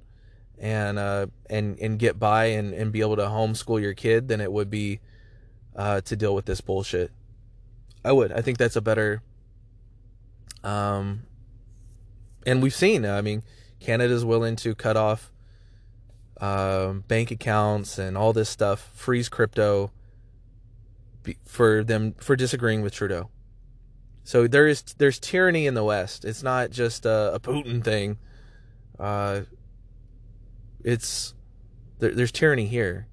and 0.57 0.97
uh, 0.97 1.27
and 1.49 1.77
and 1.79 1.99
get 1.99 2.19
by 2.19 2.45
and, 2.45 2.73
and 2.73 2.91
be 2.91 3.01
able 3.01 3.15
to 3.15 3.23
homeschool 3.23 3.81
your 3.81 3.93
kid 3.93 4.27
than 4.27 4.41
it 4.41 4.51
would 4.51 4.69
be 4.69 4.99
uh, 5.75 6.01
to 6.01 6.15
deal 6.15 6.33
with 6.33 6.45
this 6.45 6.61
bullshit. 6.61 7.11
I 8.03 8.11
would. 8.11 8.31
I 8.31 8.41
think 8.41 8.57
that's 8.57 8.75
a 8.75 8.81
better. 8.81 9.21
Um, 10.63 11.23
and 12.45 12.61
we've 12.61 12.73
seen. 12.73 13.05
I 13.05 13.21
mean, 13.21 13.43
Canada's 13.79 14.25
willing 14.25 14.55
to 14.57 14.73
cut 14.73 14.97
off 14.97 15.31
um, 16.39 17.03
bank 17.07 17.31
accounts 17.31 17.97
and 17.97 18.17
all 18.17 18.33
this 18.33 18.49
stuff, 18.49 18.91
freeze 18.93 19.29
crypto 19.29 19.91
for 21.45 21.83
them 21.83 22.13
for 22.17 22.35
disagreeing 22.35 22.81
with 22.81 22.93
Trudeau. 22.93 23.29
So 24.27 24.45
there 24.45 24.67
is 24.67 24.81
there's 24.97 25.19
tyranny 25.19 25.67
in 25.67 25.73
the 25.73 25.85
West. 25.85 26.25
It's 26.25 26.43
not 26.43 26.69
just 26.69 27.05
a, 27.05 27.35
a 27.35 27.39
Putin 27.39 27.81
thing. 27.81 28.17
Uh, 28.99 29.43
it's 30.83 31.33
there, 31.99 32.13
there's 32.13 32.33
tyranny 32.33 32.67
here, 32.67 33.07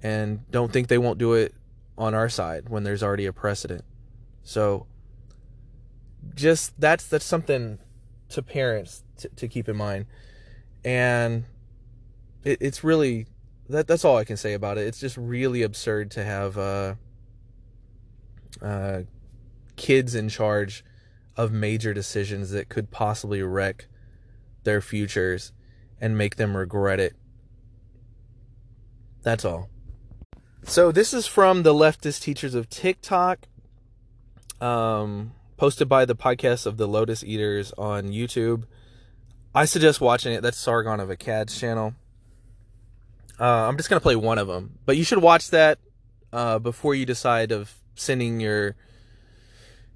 and 0.00 0.48
don't 0.48 0.72
think 0.72 0.86
they 0.86 0.96
won't 0.96 1.18
do 1.18 1.32
it 1.32 1.52
on 1.98 2.14
our 2.14 2.28
side 2.28 2.68
when 2.68 2.84
there's 2.84 3.02
already 3.02 3.26
a 3.26 3.32
precedent. 3.32 3.84
So 4.44 4.86
just 6.36 6.80
that's 6.80 7.08
that's 7.08 7.24
something 7.24 7.80
to 8.28 8.42
parents 8.42 9.02
to, 9.16 9.28
to 9.30 9.48
keep 9.48 9.68
in 9.68 9.74
mind, 9.74 10.06
and 10.84 11.46
it, 12.44 12.58
it's 12.60 12.84
really 12.84 13.26
that 13.68 13.88
that's 13.88 14.04
all 14.04 14.16
I 14.16 14.24
can 14.24 14.36
say 14.36 14.52
about 14.52 14.78
it. 14.78 14.86
It's 14.86 15.00
just 15.00 15.16
really 15.16 15.62
absurd 15.62 16.12
to 16.12 16.22
have 16.22 16.56
uh, 16.56 16.94
uh, 18.62 19.00
kids 19.80 20.14
in 20.14 20.28
charge 20.28 20.84
of 21.38 21.50
major 21.50 21.94
decisions 21.94 22.50
that 22.50 22.68
could 22.68 22.90
possibly 22.90 23.42
wreck 23.42 23.86
their 24.64 24.82
futures 24.82 25.52
and 25.98 26.18
make 26.18 26.36
them 26.36 26.54
regret 26.54 27.00
it. 27.00 27.16
That's 29.22 29.42
all. 29.42 29.70
So 30.64 30.92
this 30.92 31.14
is 31.14 31.26
from 31.26 31.62
the 31.62 31.72
leftist 31.72 32.20
teachers 32.20 32.54
of 32.54 32.68
TikTok, 32.68 33.46
um, 34.60 35.32
posted 35.56 35.88
by 35.88 36.04
the 36.04 36.14
podcast 36.14 36.66
of 36.66 36.76
the 36.76 36.86
Lotus 36.86 37.24
Eaters 37.24 37.72
on 37.78 38.08
YouTube. 38.08 38.64
I 39.54 39.64
suggest 39.64 39.98
watching 39.98 40.34
it. 40.34 40.42
That's 40.42 40.58
Sargon 40.58 41.00
of 41.00 41.08
Akkad's 41.08 41.58
channel. 41.58 41.94
Uh, 43.40 43.66
I'm 43.66 43.78
just 43.78 43.88
gonna 43.88 44.00
play 44.00 44.16
one 44.16 44.36
of 44.36 44.46
them, 44.46 44.78
but 44.84 44.98
you 44.98 45.04
should 45.04 45.22
watch 45.22 45.48
that 45.50 45.78
uh, 46.34 46.58
before 46.58 46.94
you 46.94 47.06
decide 47.06 47.50
of 47.50 47.72
sending 47.94 48.40
your 48.40 48.76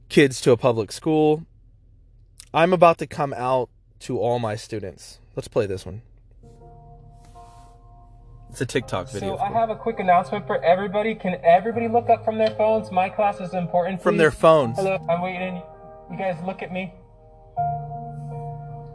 kids 0.09 0.41
to 0.43 0.53
a 0.53 0.57
public 0.57 0.93
school. 0.93 1.47
I'm 2.53 2.73
about 2.73 2.99
to 2.99 3.07
come 3.07 3.33
out 3.33 3.69
to 4.01 4.19
all 4.19 4.39
my 4.39 4.57
students. 4.57 5.19
Let's 5.35 5.49
play 5.49 5.67
this 5.67 5.85
one. 5.85 6.03
It's 8.51 8.61
a 8.61 8.67
TikTok 8.67 9.11
video. 9.11 9.37
So 9.37 9.43
I 9.43 9.51
have 9.51 9.71
a 9.71 9.75
quick 9.75 9.99
announcement 9.99 10.47
for 10.47 10.63
everybody. 10.63 11.17
Can 11.17 11.41
everybody 11.43 11.89
look 11.89 12.09
up 12.09 12.25
from 12.25 12.39
their 12.39 12.51
phones? 12.51 12.93
My 12.93 13.09
class 13.09 13.41
is 13.41 13.53
important. 13.53 14.01
From 14.01 14.17
their 14.17 14.31
phones. 14.31 14.77
Hello, 14.77 14.97
I'm 15.09 15.23
waiting. 15.23 15.61
You 16.09 16.17
guys 16.17 16.37
look 16.47 16.63
at 16.63 16.71
me. 16.71 16.95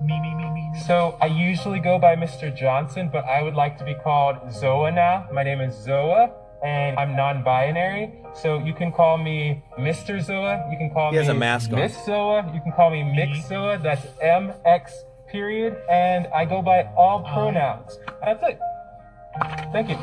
Me, 0.01 0.22
me, 0.22 0.36
me, 0.36 0.49
me. 0.51 0.72
So 0.88 1.18
I 1.22 1.26
usually 1.26 1.82
go 1.82 1.99
by 1.99 2.16
Mr. 2.16 2.55
Johnson, 2.55 3.10
but 3.12 3.26
I 3.26 3.41
would 3.41 3.55
like 3.55 3.78
to 3.80 3.84
be 3.84 3.95
called 3.95 4.38
Zoa 4.47 4.95
now. 4.95 5.28
My 5.34 5.43
name 5.43 5.60
is 5.60 5.76
Zoa, 5.76 6.32
and 6.64 6.97
I'm 6.99 7.16
non-binary. 7.16 8.14
So 8.34 8.60
you 8.60 8.74
can 8.74 8.91
call 8.91 9.18
me 9.18 9.64
Mr. 9.78 10.24
Zoa. 10.24 10.72
You 10.72 10.78
can 10.78 10.91
call 10.91 11.12
He 11.12 11.18
me 11.18 11.26
has 11.26 11.28
a 11.30 11.34
mask 11.34 11.72
on. 11.72 11.80
Miss 11.80 11.95
Zoa. 11.97 12.53
You 12.53 12.62
can 12.62 12.72
call 12.72 12.89
me 12.89 13.03
Mix 13.03 13.47
Zoa. 13.47 13.82
That's 13.82 14.05
M 14.22 14.53
X 14.66 14.93
period. 15.32 15.78
And 15.89 16.28
I 16.28 16.45
go 16.45 16.62
by 16.62 16.84
all 16.95 17.22
pronouns. 17.24 17.97
That's 18.24 18.43
it. 18.43 18.60
Thank 19.72 19.89
you. 19.89 19.97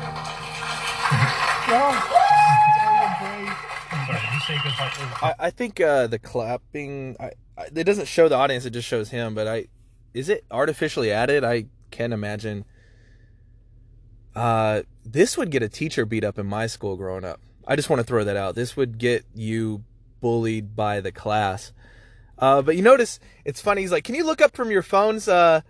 I, 5.21 5.33
I 5.39 5.49
think 5.49 5.79
uh, 5.79 6.07
the 6.07 6.19
clapping. 6.19 7.15
I, 7.19 7.31
I, 7.57 7.65
it 7.75 7.83
doesn't 7.83 8.07
show 8.07 8.29
the 8.29 8.35
audience; 8.35 8.65
it 8.65 8.71
just 8.71 8.87
shows 8.87 9.09
him. 9.09 9.35
But 9.35 9.47
I, 9.47 9.67
is 10.13 10.29
it 10.29 10.45
artificially 10.51 11.11
added? 11.11 11.43
I 11.43 11.65
can't 11.91 12.13
imagine. 12.13 12.65
Uh, 14.37 14.83
this 15.03 15.35
would 15.35 15.49
get 15.49 15.63
a 15.63 15.69
teacher 15.69 16.05
beat 16.05 16.23
up 16.23 16.37
in 16.37 16.45
my 16.45 16.67
school 16.67 16.95
growing 16.95 17.25
up. 17.25 17.39
I 17.67 17.75
just 17.75 17.89
want 17.89 18.01
to 18.01 18.03
throw 18.03 18.23
that 18.23 18.37
out. 18.37 18.53
This 18.53 18.77
would 18.77 18.99
get 18.99 19.25
you 19.33 19.83
bullied 20.21 20.75
by 20.75 21.01
the 21.01 21.11
class. 21.11 21.73
Uh, 22.37 22.61
but 22.61 22.75
you 22.75 22.83
notice 22.83 23.19
it's 23.45 23.61
funny. 23.61 23.81
He's 23.81 23.91
like, 23.91 24.03
"Can 24.03 24.13
you 24.13 24.23
look 24.23 24.39
up 24.39 24.55
from 24.55 24.69
your 24.69 24.83
phones?" 24.83 25.27
Uh, 25.27 25.61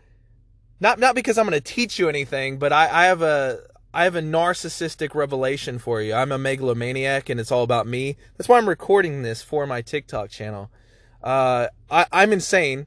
not 0.81 0.99
not 0.99 1.15
because 1.15 1.37
I'm 1.37 1.47
going 1.47 1.59
to 1.59 1.61
teach 1.61 1.97
you 1.97 2.09
anything, 2.09 2.59
but 2.59 2.73
I, 2.73 3.03
I 3.03 3.05
have 3.05 3.21
a 3.21 3.61
I 3.93 4.03
have 4.03 4.15
a 4.15 4.21
narcissistic 4.21 5.15
revelation 5.15 5.79
for 5.79 6.01
you. 6.01 6.13
I'm 6.13 6.33
a 6.33 6.37
megalomaniac, 6.37 7.29
and 7.29 7.39
it's 7.39 7.53
all 7.53 7.63
about 7.63 7.87
me. 7.87 8.17
That's 8.37 8.49
why 8.49 8.57
I'm 8.57 8.67
recording 8.67 9.21
this 9.21 9.41
for 9.41 9.65
my 9.65 9.81
TikTok 9.81 10.29
channel. 10.29 10.69
Uh, 11.23 11.67
I, 11.89 12.05
I'm 12.11 12.33
insane, 12.33 12.85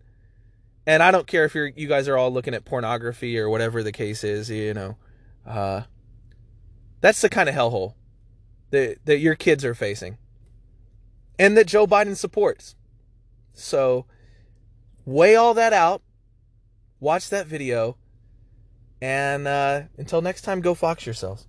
and 0.86 1.02
I 1.02 1.10
don't 1.10 1.26
care 1.26 1.46
if 1.46 1.54
you're 1.54 1.68
you 1.68 1.88
guys 1.88 2.06
are 2.06 2.18
all 2.18 2.30
looking 2.30 2.52
at 2.52 2.66
pornography 2.66 3.38
or 3.38 3.48
whatever 3.48 3.82
the 3.82 3.92
case 3.92 4.24
is. 4.24 4.50
You 4.50 4.74
know, 4.74 4.98
uh, 5.46 5.82
that's 7.00 7.20
the 7.20 7.28
kind 7.28 7.48
of 7.48 7.54
hellhole 7.54 7.94
that 8.70 8.98
that 9.04 9.18
your 9.18 9.34
kids 9.34 9.64
are 9.64 9.74
facing, 9.74 10.18
and 11.38 11.56
that 11.56 11.66
Joe 11.66 11.86
Biden 11.86 12.16
supports. 12.16 12.76
So, 13.52 14.06
weigh 15.04 15.36
all 15.36 15.54
that 15.54 15.72
out. 15.72 16.02
Watch 17.00 17.30
that 17.30 17.46
video. 17.46 17.96
And 19.02 19.48
uh, 19.48 19.82
until 19.96 20.20
next 20.20 20.42
time, 20.42 20.60
go 20.60 20.74
fox 20.74 21.06
yourselves. 21.06 21.46